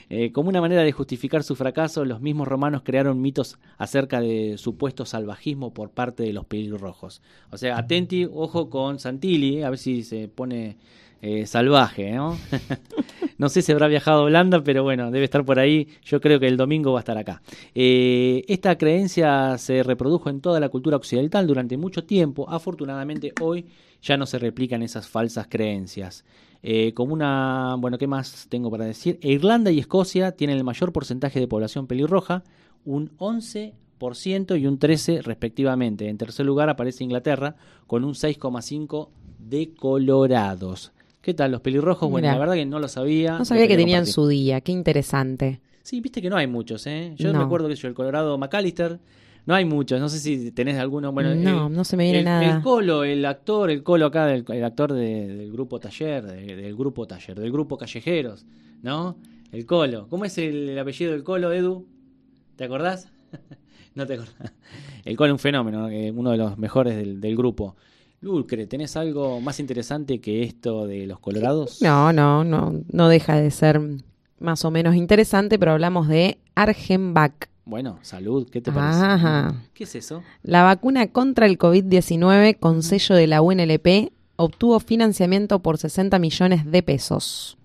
Eh, 0.08 0.30
como 0.30 0.48
una 0.48 0.60
manera 0.60 0.82
de 0.82 0.92
justificar 0.92 1.42
su 1.42 1.56
fracaso, 1.56 2.04
los 2.04 2.20
mismos 2.20 2.46
romanos 2.46 2.82
crearon 2.84 3.20
mitos 3.20 3.58
acerca 3.76 4.20
de 4.20 4.56
supuesto 4.56 5.04
salvajismo 5.04 5.74
por 5.74 5.90
parte 5.90 6.22
de 6.22 6.32
los 6.32 6.46
pelirrojos. 6.46 7.22
O 7.50 7.58
sea, 7.58 7.76
atenti, 7.76 8.24
ojo 8.24 8.70
con 8.70 9.00
Santilli, 9.00 9.62
a 9.62 9.70
ver 9.70 9.78
si 9.78 10.04
se 10.04 10.28
pone 10.28 10.76
eh, 11.22 11.46
salvaje, 11.46 12.12
¿no? 12.12 12.38
no 13.38 13.48
sé 13.48 13.62
si 13.62 13.72
habrá 13.72 13.88
viajado 13.88 14.20
a 14.20 14.24
Holanda, 14.24 14.62
pero 14.62 14.84
bueno, 14.84 15.10
debe 15.10 15.24
estar 15.24 15.44
por 15.44 15.58
ahí. 15.58 15.88
Yo 16.04 16.20
creo 16.20 16.38
que 16.38 16.46
el 16.46 16.56
domingo 16.56 16.92
va 16.92 16.98
a 16.98 17.00
estar 17.00 17.18
acá. 17.18 17.42
Eh, 17.74 18.44
esta 18.46 18.78
creencia 18.78 19.58
se 19.58 19.82
reprodujo 19.82 20.30
en 20.30 20.40
toda 20.40 20.60
la 20.60 20.68
cultura 20.68 20.96
occidental 20.96 21.46
durante 21.46 21.76
mucho 21.76 22.04
tiempo. 22.04 22.48
Afortunadamente 22.48 23.32
hoy 23.40 23.66
ya 24.02 24.16
no 24.16 24.26
se 24.26 24.38
replican 24.38 24.82
esas 24.82 25.08
falsas 25.08 25.48
creencias. 25.48 26.24
Eh, 26.68 26.94
como 26.94 27.12
una, 27.14 27.76
bueno, 27.78 27.96
¿qué 27.96 28.08
más 28.08 28.46
tengo 28.48 28.72
para 28.72 28.84
decir? 28.84 29.20
Irlanda 29.22 29.70
y 29.70 29.78
Escocia 29.78 30.32
tienen 30.32 30.56
el 30.56 30.64
mayor 30.64 30.92
porcentaje 30.92 31.38
de 31.38 31.46
población 31.46 31.86
pelirroja, 31.86 32.42
un 32.84 33.16
11% 33.18 34.60
y 34.60 34.66
un 34.66 34.78
13% 34.80 35.22
respectivamente. 35.22 36.08
En 36.08 36.18
tercer 36.18 36.44
lugar 36.44 36.68
aparece 36.68 37.04
Inglaterra 37.04 37.54
con 37.86 38.04
un 38.04 38.14
6,5% 38.14 39.08
de 39.38 39.74
colorados. 39.74 40.92
¿Qué 41.20 41.34
tal 41.34 41.52
los 41.52 41.60
pelirrojos? 41.60 42.10
Bueno, 42.10 42.26
Mirá. 42.26 42.34
la 42.34 42.40
verdad 42.40 42.54
que 42.54 42.66
no 42.66 42.78
lo 42.80 42.88
sabía. 42.88 43.38
No 43.38 43.44
sabía 43.44 43.68
que 43.68 43.76
tenían 43.76 43.98
compartir. 44.00 44.14
su 44.14 44.26
día. 44.28 44.60
Qué 44.60 44.72
interesante. 44.72 45.60
Sí, 45.82 46.00
viste 46.00 46.20
que 46.20 46.30
no 46.30 46.36
hay 46.36 46.48
muchos, 46.48 46.84
¿eh? 46.88 47.14
Yo 47.16 47.32
No. 47.32 47.38
me 47.38 47.44
acuerdo 47.44 47.68
que 47.68 47.76
yo, 47.76 47.86
el 47.86 47.94
Colorado 47.94 48.36
McAllister, 48.38 48.98
no 49.46 49.54
hay 49.54 49.64
muchos. 49.64 49.98
No 50.00 50.08
sé 50.08 50.18
si 50.18 50.50
tenés 50.52 50.76
alguno. 50.78 51.12
Bueno, 51.12 51.34
No, 51.34 51.66
el- 51.68 51.72
no 51.72 51.84
se 51.84 51.96
me 51.96 52.04
viene 52.04 52.18
el, 52.20 52.24
nada. 52.24 52.56
El 52.56 52.62
Colo, 52.62 53.04
el 53.04 53.24
actor, 53.24 53.70
el 53.70 53.82
Colo 53.82 54.06
acá, 54.06 54.32
el, 54.34 54.64
actor 54.64 54.92
de- 54.92 55.28
del 55.28 55.50
grupo 55.52 55.80
Taller, 55.80 56.24
de- 56.26 56.56
del 56.56 56.76
grupo 56.76 57.06
Taller, 57.06 57.38
del 57.40 57.50
grupo 57.52 57.78
Callejeros, 57.78 58.44
¿no? 58.82 59.16
El 59.52 59.64
Colo. 59.64 60.08
¿Cómo 60.10 60.24
es 60.24 60.36
el, 60.38 60.68
el 60.70 60.78
apellido 60.78 61.12
del 61.12 61.22
Colo, 61.24 61.52
Edu? 61.52 61.86
¿Te 62.56 62.64
acordás? 62.64 63.08
no 63.94 64.06
te 64.06 64.14
acordás. 64.14 64.52
El 65.04 65.16
Colo 65.16 65.28
es 65.28 65.32
un 65.34 65.38
fenómeno, 65.38 65.88
uno 66.14 66.30
de 66.32 66.36
los 66.36 66.58
mejores 66.58 66.96
del, 66.96 67.20
del 67.20 67.36
grupo. 67.36 67.76
Lulcre, 68.20 68.66
¿tenés 68.66 68.96
algo 68.96 69.40
más 69.40 69.60
interesante 69.60 70.20
que 70.20 70.42
esto 70.42 70.86
de 70.86 71.06
los 71.06 71.20
colorados? 71.20 71.80
No, 71.82 72.12
no, 72.12 72.42
no, 72.44 72.80
no 72.90 73.08
deja 73.08 73.36
de 73.36 73.50
ser 73.50 73.80
más 74.40 74.64
o 74.64 74.70
menos 74.70 74.96
interesante, 74.96 75.58
pero 75.58 75.72
hablamos 75.72 76.08
de 76.08 76.38
Argenvac. 76.54 77.50
Bueno, 77.66 77.98
salud, 78.02 78.48
¿qué 78.48 78.60
te 78.60 78.70
parece? 78.70 79.02
Ajá. 79.02 79.54
¿Qué 79.74 79.84
es 79.84 79.94
eso? 79.96 80.22
La 80.44 80.62
vacuna 80.62 81.08
contra 81.08 81.46
el 81.46 81.58
COVID-19 81.58 82.60
con 82.60 82.84
sello 82.84 83.16
de 83.16 83.26
la 83.26 83.42
UNLP 83.42 84.12
obtuvo 84.36 84.78
financiamiento 84.78 85.58
por 85.58 85.76
60 85.76 86.16
millones 86.20 86.70
de 86.70 86.82
pesos. 86.84 87.58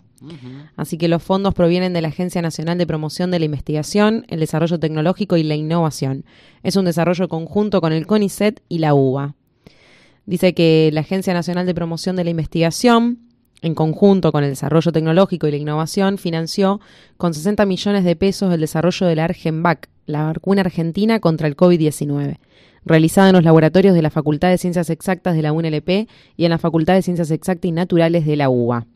Así 0.76 0.98
que 0.98 1.08
los 1.08 1.22
fondos 1.22 1.54
provienen 1.54 1.94
de 1.94 2.02
la 2.02 2.08
Agencia 2.08 2.42
Nacional 2.42 2.80
de 2.80 2.88
Promoción 2.88 3.30
de 3.30 3.40
la 3.40 3.46
Investigación, 3.46 4.26
el 4.28 4.40
Desarrollo 4.40 4.80
Tecnológico 4.80 5.38
y 5.38 5.44
la 5.44 5.56
Innovación. 5.56 6.26
Es 6.64 6.76
un 6.76 6.86
desarrollo 6.86 7.28
conjunto 7.28 7.80
con 7.80 7.94
el 7.94 8.08
CONICET 8.08 8.62
y 8.70 8.80
la 8.80 8.96
UBA. 8.96 9.36
Dice 10.26 10.54
que 10.54 10.90
la 10.94 11.02
Agencia 11.02 11.34
Nacional 11.34 11.66
de 11.68 11.76
Promoción 11.76 12.16
de 12.16 12.24
la 12.24 12.30
Investigación, 12.32 13.20
en 13.62 13.76
conjunto 13.76 14.32
con 14.32 14.44
el 14.44 14.52
Desarrollo 14.52 14.92
Tecnológico 14.92 15.48
y 15.48 15.52
la 15.52 15.58
Innovación, 15.58 16.18
financió 16.18 16.82
con 17.18 17.34
60 17.34 17.66
millones 17.66 18.04
de 18.04 18.16
pesos 18.16 18.54
el 18.54 18.62
desarrollo 18.62 19.06
de 19.06 19.16
la 19.16 19.26
Argenvac, 19.26 19.88
la 20.08 20.24
vacuna 20.24 20.62
argentina 20.62 21.20
contra 21.20 21.48
el 21.48 21.56
COVID-19, 21.56 22.38
realizada 22.86 23.30
en 23.30 23.36
los 23.36 23.44
laboratorios 23.44 23.94
de 23.94 24.02
la 24.02 24.10
Facultad 24.10 24.50
de 24.50 24.58
Ciencias 24.58 24.90
Exactas 24.90 25.36
de 25.36 25.44
la 25.44 25.54
UNLP 25.54 26.10
y 26.36 26.46
en 26.46 26.50
la 26.50 26.58
Facultad 26.58 26.96
de 26.96 27.04
Ciencias 27.04 27.30
Exactas 27.30 27.70
y 27.70 27.72
Naturales 27.72 28.26
de 28.26 28.36
la 28.36 28.50
UBA. 28.50 28.88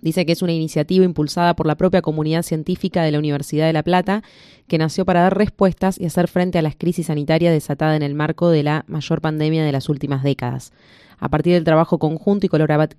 Dice 0.00 0.26
que 0.26 0.32
es 0.32 0.42
una 0.42 0.52
iniciativa 0.52 1.04
impulsada 1.04 1.54
por 1.54 1.68
la 1.68 1.76
propia 1.76 2.02
comunidad 2.02 2.42
científica 2.42 3.04
de 3.04 3.12
la 3.12 3.20
Universidad 3.20 3.66
de 3.66 3.72
La 3.72 3.84
Plata, 3.84 4.24
que 4.66 4.76
nació 4.76 5.04
para 5.04 5.20
dar 5.20 5.38
respuestas 5.38 6.00
y 6.00 6.06
hacer 6.06 6.26
frente 6.26 6.58
a 6.58 6.62
las 6.62 6.74
crisis 6.74 7.06
sanitarias 7.06 7.52
desatadas 7.52 7.96
en 7.96 8.02
el 8.02 8.16
marco 8.16 8.50
de 8.50 8.64
la 8.64 8.84
mayor 8.88 9.20
pandemia 9.20 9.64
de 9.64 9.70
las 9.70 9.88
últimas 9.88 10.24
décadas. 10.24 10.72
A 11.18 11.28
partir 11.30 11.54
del 11.54 11.64
trabajo 11.64 11.98
conjunto 11.98 12.46
y 12.46 12.50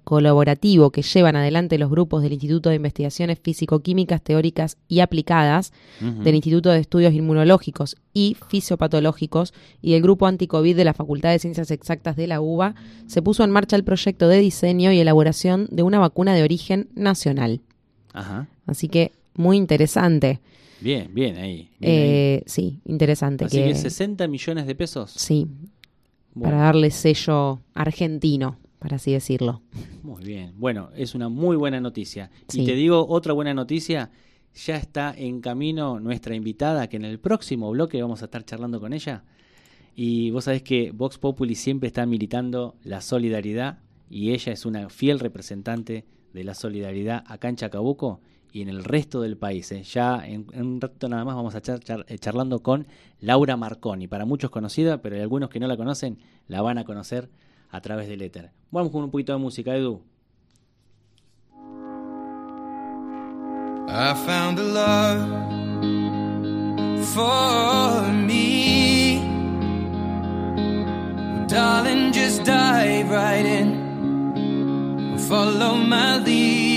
colaborativo 0.04 0.92
que 0.92 1.02
llevan 1.04 1.36
adelante 1.36 1.78
los 1.78 1.90
grupos 1.90 2.24
del 2.24 2.34
Instituto 2.34 2.70
de 2.70 2.76
Investigaciones 2.76 3.40
Físico-Químicas 3.40 4.22
Teóricas 4.22 4.78
y 4.88 5.02
Aplicadas, 5.02 5.72
del 6.00 6.36
Instituto 6.36 6.70
de 6.70 6.80
Estudios 6.80 7.14
Inmunológicos 7.14 7.96
y 8.14 8.36
Fisiopatológicos 8.50 9.54
y 9.82 9.94
el 9.94 10.02
Grupo 10.02 10.26
Anticovid 10.26 10.76
de 10.76 10.86
la 10.86 10.94
Facultad 10.94 11.32
de 11.32 11.40
Ciencias 11.40 11.70
Exactas 11.70 12.16
de 12.16 12.28
la 12.28 12.42
UBA, 12.42 12.76
se 13.06 13.22
puso 13.22 13.44
en 13.44 13.52
marcha 13.52 13.76
el 13.76 13.84
proyecto 13.84 14.28
de 14.28 14.40
diseño 14.40 14.92
y 14.92 15.00
elaboración 15.00 15.68
de 15.72 15.84
una 15.84 16.00
vacuna 16.00 16.34
de 16.34 16.44
origen 16.44 16.90
nacional. 16.96 17.62
Ajá. 18.14 18.48
Así 18.66 18.88
que 18.90 19.12
muy 19.36 19.58
interesante. 19.58 20.40
Bien, 20.80 21.10
bien 21.14 21.38
ahí. 21.38 21.70
bien 21.80 21.92
Eh, 21.92 22.44
sí, 22.46 22.80
interesante. 22.86 23.46
Así 23.46 23.58
que, 23.58 23.70
que 23.70 23.76
60 23.76 24.28
millones 24.28 24.68
de 24.68 24.76
pesos. 24.76 25.12
Sí, 25.12 25.48
Bueno. 26.38 26.52
para 26.52 26.66
darle 26.66 26.92
sello 26.92 27.62
argentino, 27.74 28.60
para 28.78 28.98
así 28.98 29.12
decirlo. 29.12 29.64
Muy 30.04 30.24
bien. 30.24 30.54
Bueno, 30.58 30.90
es 30.96 31.16
una 31.16 31.30
muy 31.30 31.56
buena 31.56 31.82
noticia. 31.82 32.30
Sí. 32.48 32.62
Y 32.62 32.66
te 32.66 32.76
digo 32.76 33.08
otra 33.08 33.34
buena 33.34 33.54
noticia. 33.56 34.12
Ya 34.54 34.76
está 34.76 35.14
en 35.18 35.42
camino 35.42 36.00
nuestra 36.00 36.36
invitada, 36.36 36.88
que 36.88 36.98
en 36.98 37.06
el 37.06 37.20
próximo 37.20 37.72
bloque 37.72 38.02
vamos 38.02 38.22
a 38.22 38.26
estar 38.26 38.46
charlando 38.46 38.80
con 38.80 38.94
ella. 38.94 39.24
Y 39.96 40.30
vos 40.30 40.44
sabés 40.44 40.62
que 40.62 40.92
Vox 40.92 41.18
Populi 41.18 41.56
siempre 41.56 41.88
está 41.88 42.06
militando 42.06 42.76
la 42.84 43.02
solidaridad 43.02 43.80
y 44.10 44.32
ella 44.32 44.54
es 44.54 44.66
una 44.66 44.90
fiel 44.90 45.20
representante 45.20 46.06
de 46.34 46.44
la 46.44 46.54
solidaridad 46.54 47.24
acá 47.26 47.50
en 47.50 47.56
Chacabuco 47.56 48.22
y 48.58 48.62
en 48.64 48.70
el 48.70 48.84
resto 48.84 49.22
del 49.22 49.38
país. 49.38 49.72
¿eh? 49.72 49.84
Ya 49.84 50.26
en, 50.26 50.48
un 50.60 50.82
rato 50.82 51.08
nada 51.08 51.24
más 51.24 51.36
vamos 51.36 51.54
a 51.54 51.60
estar 51.60 51.80
eh, 52.08 52.18
charlando 52.18 52.64
con 52.64 52.88
Laura 53.20 53.56
Marconi, 53.56 54.08
para 54.08 54.26
muchos 54.26 54.50
conocida, 54.50 55.02
pero 55.02 55.16
hay 55.16 55.22
algunos 55.22 55.50
que 55.50 55.60
no 55.60 55.68
la 55.68 55.78
conocen, 55.78 56.18
la 56.48 56.64
van 56.64 56.80
a 56.80 56.84
conocer 56.84 57.30
a 57.70 57.82
través 57.82 58.08
del 58.08 58.24
éter. 58.24 58.52
Vamos 58.72 58.92
con 58.92 59.04
un 59.04 59.12
poquito 59.12 59.34
de 59.34 59.40
música, 59.40 59.76
Edu. 59.76 60.02
I 63.90 64.14
found 64.26 64.60
a 64.60 64.64
love 64.64 65.22
for 67.14 68.12
me. 68.12 69.22
Darling, 71.48 72.12
just 72.12 72.44
dive 72.44 73.10
right 73.10 73.46
in. 73.46 75.18
Follow 75.30 75.76
my 75.76 76.18
lead. 76.18 76.77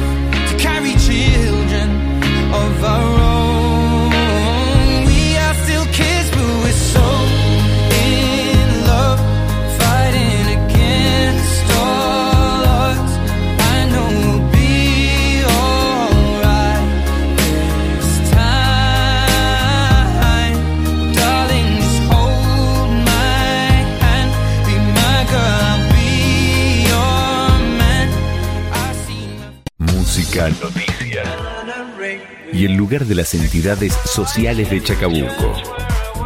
y 32.53 32.65
el 32.65 32.73
lugar 32.73 33.05
de 33.05 33.15
las 33.15 33.33
entidades 33.33 33.93
sociales 34.05 34.69
de 34.69 34.81
Chacabuco. 34.83 35.53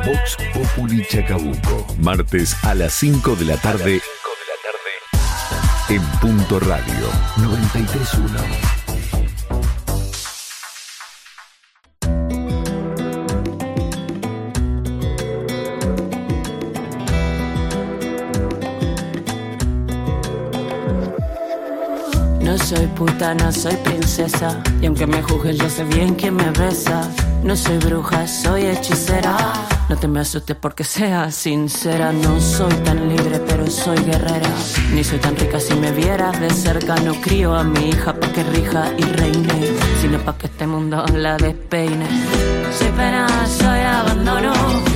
Vox 0.05 0.38
Populi 0.53 1.05
Chacabuco, 1.07 1.86
martes 1.99 2.55
a 2.63 2.73
las 2.73 2.93
5 2.93 3.36
de 3.36 3.45
la 3.45 3.57
tarde 3.57 4.01
en 5.89 6.01
Punto 6.19 6.59
Radio 6.59 7.09
931. 7.38 8.74
Soy 22.66 22.88
puta, 22.88 23.36
no 23.36 23.51
soy 23.51 23.76
princesa. 23.78 24.59
Y 24.82 24.88
aunque 24.88 25.05
me 25.05 25.22
juzguen, 25.22 25.55
yo 25.55 25.70
sé 25.70 25.84
bien 25.84 26.16
quién 26.16 26.36
me 26.36 26.49
besa. 26.49 27.07
No 27.43 27.55
soy 27.55 27.78
bruja, 27.78 28.26
soy 28.28 28.66
hechicera. 28.66 29.38
No 29.88 29.95
te 29.95 30.07
me 30.07 30.22
asustes 30.22 30.55
porque 30.55 30.84
sea 30.84 31.30
sincera. 31.30 32.11
No 32.11 32.41
soy 32.41 32.74
tan 32.84 33.07
libre, 33.07 33.39
pero 33.45 33.68
soy 33.70 33.99
guerrera. 33.99 34.49
Ni 34.93 35.03
soy 35.03 35.20
tan 35.20 35.36
rica 35.36 35.59
si 35.59 35.76
me 35.76 35.91
vieras 35.91 36.39
de 36.39 36.49
cerca. 36.49 36.95
No 36.95 37.13
crío 37.22 37.53
a 37.53 37.63
mi 37.63 37.89
hija 37.89 38.20
pa' 38.20 38.32
que 38.32 38.43
rija 38.43 38.91
y 38.97 39.03
reine. 39.03 39.57
Sino 40.01 40.18
pa' 40.20 40.36
que 40.36 40.47
este 40.47 40.66
mundo 40.66 41.05
la 41.13 41.38
despeine. 41.38 42.07
Soy 42.80 42.89
pena, 42.97 43.28
soy 43.45 43.80
abandono. 43.80 44.53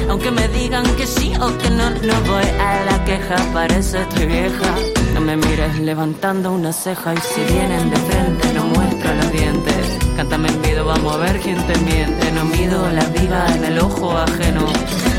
Aunque 0.09 0.31
me 0.31 0.47
digan 0.47 0.85
que 0.95 1.05
sí 1.05 1.33
o 1.39 1.55
que 1.59 1.69
no, 1.69 1.91
no 1.91 2.21
voy 2.31 2.49
a 2.59 2.85
la 2.85 3.05
queja. 3.05 3.35
Parece 3.53 4.01
estoy 4.01 4.25
vieja. 4.25 4.75
No 5.19 5.25
me 5.25 5.35
mires 5.35 5.77
levantando 5.79 6.53
una 6.53 6.71
ceja 6.71 7.13
y 7.13 7.17
si 7.17 7.53
vienen 7.53 7.89
de 7.89 7.97
frente 7.97 8.53
no 8.53 8.63
muestro 8.67 9.13
los 9.15 9.31
dientes. 9.33 9.97
Cántame 10.15 10.47
en 10.47 10.61
video, 10.61 10.85
vamos 10.85 11.13
a 11.13 11.17
ver 11.17 11.41
quién 11.41 11.57
te 11.67 11.77
miente. 11.79 12.31
No 12.31 12.45
mido 12.45 12.89
la 12.89 13.03
viga 13.03 13.53
en 13.53 13.65
el 13.65 13.79
ojo 13.79 14.17
ajeno 14.17 14.65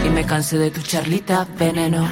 y 0.07 0.09
me 0.09 0.25
cansé 0.25 0.57
de 0.57 0.71
tu 0.71 0.81
charlita 0.81 1.47
veneno. 1.59 2.09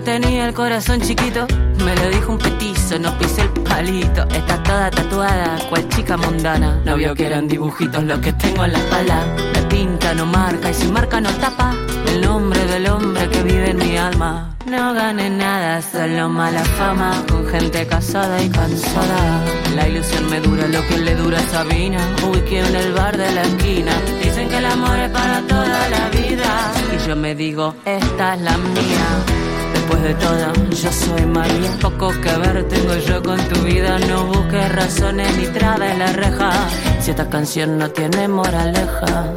Tenía 0.00 0.46
el 0.46 0.54
corazón 0.54 1.00
chiquito. 1.00 1.46
Me 1.84 1.94
lo 1.96 2.08
dijo 2.10 2.32
un 2.32 2.38
petizo, 2.38 2.98
no 2.98 3.16
pisé 3.18 3.42
el 3.42 3.50
palito. 3.62 4.22
Está 4.28 4.62
toda 4.62 4.90
tatuada, 4.90 5.58
cual 5.68 5.88
chica 5.88 6.16
mundana. 6.16 6.80
No 6.84 6.96
vio 6.96 7.14
que 7.14 7.26
eran 7.26 7.48
dibujitos 7.48 8.02
los 8.04 8.18
que 8.20 8.32
tengo 8.32 8.64
en 8.64 8.72
la 8.72 8.78
espalda. 8.78 9.26
La 9.54 9.68
tinta 9.68 10.14
no 10.14 10.26
marca 10.26 10.70
y 10.70 10.74
si 10.74 10.88
marca 10.88 11.20
no 11.20 11.30
tapa. 11.30 11.74
El 12.06 12.20
nombre 12.20 12.64
del 12.66 12.88
hombre 12.88 13.28
que 13.28 13.42
vive 13.42 13.70
en 13.70 13.76
mi 13.78 13.96
alma. 13.96 14.56
No 14.66 14.92
gané 14.92 15.30
nada, 15.30 15.80
solo 15.80 16.28
mala 16.28 16.64
fama. 16.64 17.24
Con 17.28 17.46
gente 17.46 17.86
casada 17.86 18.42
y 18.42 18.48
cansada. 18.50 19.44
La 19.74 19.88
ilusión 19.88 20.28
me 20.28 20.40
dura 20.40 20.66
lo 20.68 20.86
que 20.86 20.98
le 20.98 21.14
dura 21.14 21.38
a 21.38 21.46
Sabina. 21.46 22.00
Uy, 22.30 22.42
en 22.56 22.76
el 22.76 22.92
bar 22.92 23.16
de 23.16 23.30
la 23.32 23.42
esquina. 23.42 23.92
Dicen 24.22 24.48
que 24.48 24.58
el 24.58 24.66
amor 24.66 24.98
es 24.98 25.10
para 25.10 25.40
toda 25.42 25.88
la 25.88 26.08
vida. 26.10 26.72
Y 26.94 27.06
yo 27.08 27.16
me 27.16 27.34
digo, 27.34 27.74
esta 27.84 28.34
es 28.34 28.40
la 28.42 28.56
mía. 28.58 29.37
Después 29.88 30.02
de 30.02 30.14
todo, 30.16 30.70
yo 30.70 30.92
soy 30.92 31.24
María. 31.24 31.70
Poco 31.80 32.10
que 32.20 32.36
ver 32.36 32.68
tengo 32.68 32.94
yo 32.96 33.22
con 33.22 33.38
tu 33.48 33.62
vida. 33.62 33.98
No 34.00 34.26
busques 34.26 34.70
razones 34.70 35.34
ni 35.38 35.46
trabes 35.46 35.96
la 35.96 36.12
reja. 36.12 36.50
Si 37.00 37.10
esta 37.10 37.30
canción 37.30 37.78
no 37.78 37.90
tiene 37.90 38.28
moraleja. 38.28 39.32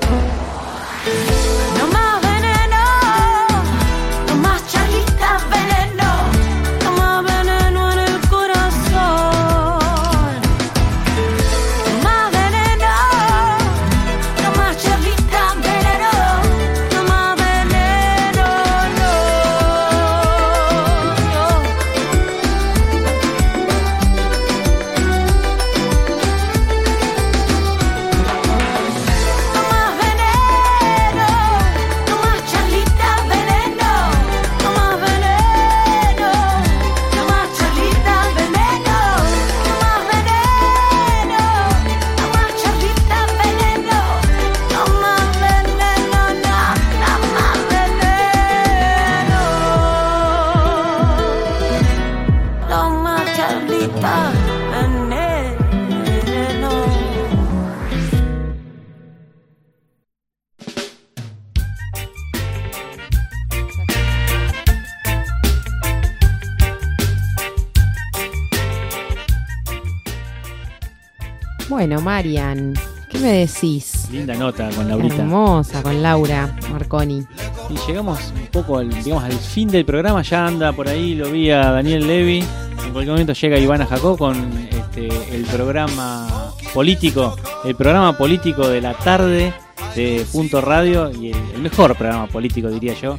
Bueno, 71.71 72.01
Marian, 72.01 72.73
¿qué 73.09 73.17
me 73.19 73.31
decís? 73.31 74.09
Linda 74.11 74.35
nota 74.35 74.69
con 74.71 74.89
Laurita. 74.89 75.15
Hermosa, 75.15 75.81
con 75.81 76.03
Laura 76.03 76.53
Marconi. 76.69 77.25
Y 77.69 77.87
llegamos 77.87 78.33
un 78.35 78.47
poco 78.47 78.79
al, 78.79 78.89
digamos, 78.89 79.23
al 79.23 79.31
fin 79.31 79.69
del 79.69 79.85
programa. 79.85 80.21
Ya 80.21 80.47
anda 80.47 80.73
por 80.73 80.89
ahí, 80.89 81.15
lo 81.15 81.31
vi 81.31 81.49
a 81.49 81.71
Daniel 81.71 82.05
Levy. 82.05 82.39
En 82.39 82.91
cualquier 82.91 83.13
momento 83.13 83.31
llega 83.31 83.57
Ivana 83.57 83.85
Jacó 83.85 84.17
con 84.17 84.35
este, 84.69 85.07
el 85.33 85.43
programa 85.45 86.51
político, 86.73 87.37
el 87.63 87.75
programa 87.75 88.17
político 88.17 88.67
de 88.67 88.81
la 88.81 88.93
tarde 88.93 89.53
de 89.95 90.25
Punto 90.29 90.59
Radio 90.59 91.09
y 91.09 91.31
el, 91.31 91.37
el 91.55 91.61
mejor 91.61 91.95
programa 91.95 92.27
político, 92.27 92.67
diría 92.67 92.95
yo, 92.95 93.17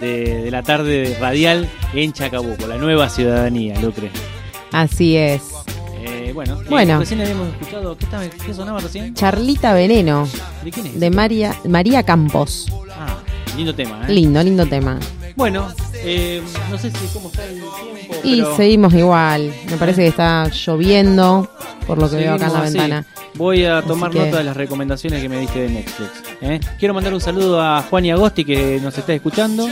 de, 0.00 0.44
de 0.44 0.50
la 0.50 0.62
tarde 0.62 1.14
radial 1.20 1.68
en 1.92 2.14
Chacabuco, 2.14 2.66
la 2.66 2.78
nueva 2.78 3.10
ciudadanía, 3.10 3.78
Lucre. 3.82 4.10
Así 4.72 5.14
es. 5.14 5.42
Eh, 6.32 6.68
bueno, 6.68 6.96
eh, 6.96 6.98
recién 6.98 7.20
habíamos 7.20 7.48
escuchado, 7.48 7.96
¿qué, 7.96 8.04
estaba, 8.04 8.24
qué 8.24 8.54
sonaba 8.54 8.80
recién? 8.80 9.14
Charlita 9.14 9.74
Veneno, 9.74 10.26
¿De 10.64 10.70
quién 10.70 10.86
es? 10.86 10.98
de 11.00 11.10
María, 11.10 11.54
María 11.68 12.02
Campos. 12.02 12.66
Ah, 12.98 13.18
lindo 13.56 13.74
tema, 13.74 14.04
¿eh? 14.08 14.12
Lindo, 14.12 14.42
lindo 14.42 14.66
tema. 14.66 14.98
Bueno, 15.36 15.68
eh, 15.96 16.42
no 16.70 16.78
sé 16.78 16.90
si 16.90 17.06
cómo 17.12 17.28
está 17.28 17.44
el 17.44 17.54
tiempo. 17.60 18.14
Y 18.24 18.40
pero 18.42 18.56
seguimos 18.56 18.94
igual. 18.94 19.52
Me 19.70 19.76
parece 19.76 20.02
que 20.02 20.08
está 20.08 20.48
lloviendo, 20.48 21.48
por 21.86 21.98
lo 21.98 22.08
que 22.10 22.16
veo 22.16 22.34
acá 22.34 22.46
en 22.46 22.52
la 22.52 22.58
así. 22.62 22.78
ventana. 22.78 23.06
Voy 23.34 23.64
a 23.64 23.80
tomar 23.82 24.10
que- 24.10 24.18
nota 24.18 24.38
de 24.38 24.44
las 24.44 24.56
recomendaciones 24.56 25.22
que 25.22 25.28
me 25.28 25.38
diste 25.38 25.60
de 25.60 25.68
Netflix. 25.70 26.10
¿eh? 26.42 26.60
Quiero 26.78 26.92
mandar 26.94 27.14
un 27.14 27.20
saludo 27.20 27.60
a 27.62 27.82
Juan 27.82 28.04
y 28.04 28.10
Agosti 28.10 28.44
que 28.44 28.78
nos 28.82 28.96
está 28.98 29.14
escuchando. 29.14 29.68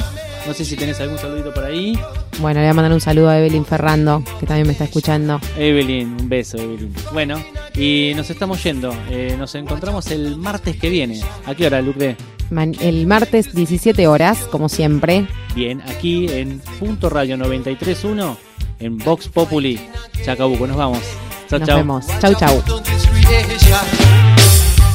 No 0.47 0.55
sé 0.55 0.65
si 0.65 0.77
tenés 0.77 0.99
algún 1.01 1.19
saludito 1.19 1.53
por 1.55 1.65
ahí. 1.65 1.99
Bueno, 2.41 2.61
le 2.61 2.67
voy 2.67 2.71
a 2.71 2.75
mandar 2.75 2.93
un 2.93 3.01
saludo 3.01 3.29
a 3.29 3.39
Evelyn 3.39 3.65
Ferrando, 3.65 4.23
que 4.41 4.47
también 4.47 4.67
me 4.67 4.73
está 4.73 4.85
escuchando. 4.85 5.41
Evelyn, 5.57 6.17
un 6.21 6.29
beso, 6.29 6.57
Evelyn. 6.57 6.93
Bueno, 7.13 7.43
y 7.75 8.13
nos 8.17 8.31
estamos 8.31 8.63
yendo. 8.65 8.93
Eh, 9.11 9.37
nos 9.39 9.55
encontramos 9.55 10.07
el 10.11 10.37
martes 10.37 10.77
que 10.77 10.89
viene. 10.89 11.21
¿A 11.47 11.55
qué 11.55 11.67
hora, 11.67 11.81
Lucre? 11.83 12.17
Man- 12.51 12.75
el 12.81 13.07
martes 13.07 13.55
17 13.55 14.07
horas, 14.09 14.39
como 14.51 14.69
siempre. 14.69 15.27
Bien, 15.55 15.83
aquí 15.83 16.27
en 16.31 16.61
Punto 16.81 17.09
Radio 17.11 17.37
931 17.37 18.37
en 18.81 18.99
Vox 18.99 19.29
Populi, 19.29 19.79
Chacabuco. 20.25 20.67
Nos 20.67 20.77
vamos. 20.77 21.01
Chao, 21.49 21.59
Nos 21.61 21.69
vemos. 21.69 22.07
Chau, 22.21 22.35
chau. 22.35 22.63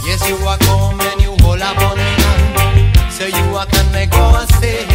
Yes, 0.06 0.30
you 0.30 0.36
are 0.48 0.58
come 0.60 1.02
and 1.02 1.22
you 1.22 1.32
hold 1.46 1.62
up 1.62 1.78
on 1.82 1.98
me 1.98 2.04
hand. 2.04 3.12
So 3.12 3.26
you 3.26 3.58
are 3.58 3.66
can 3.68 3.92
make 3.92 4.10
go 4.12 4.36
and 4.36 4.50
say 4.62 4.86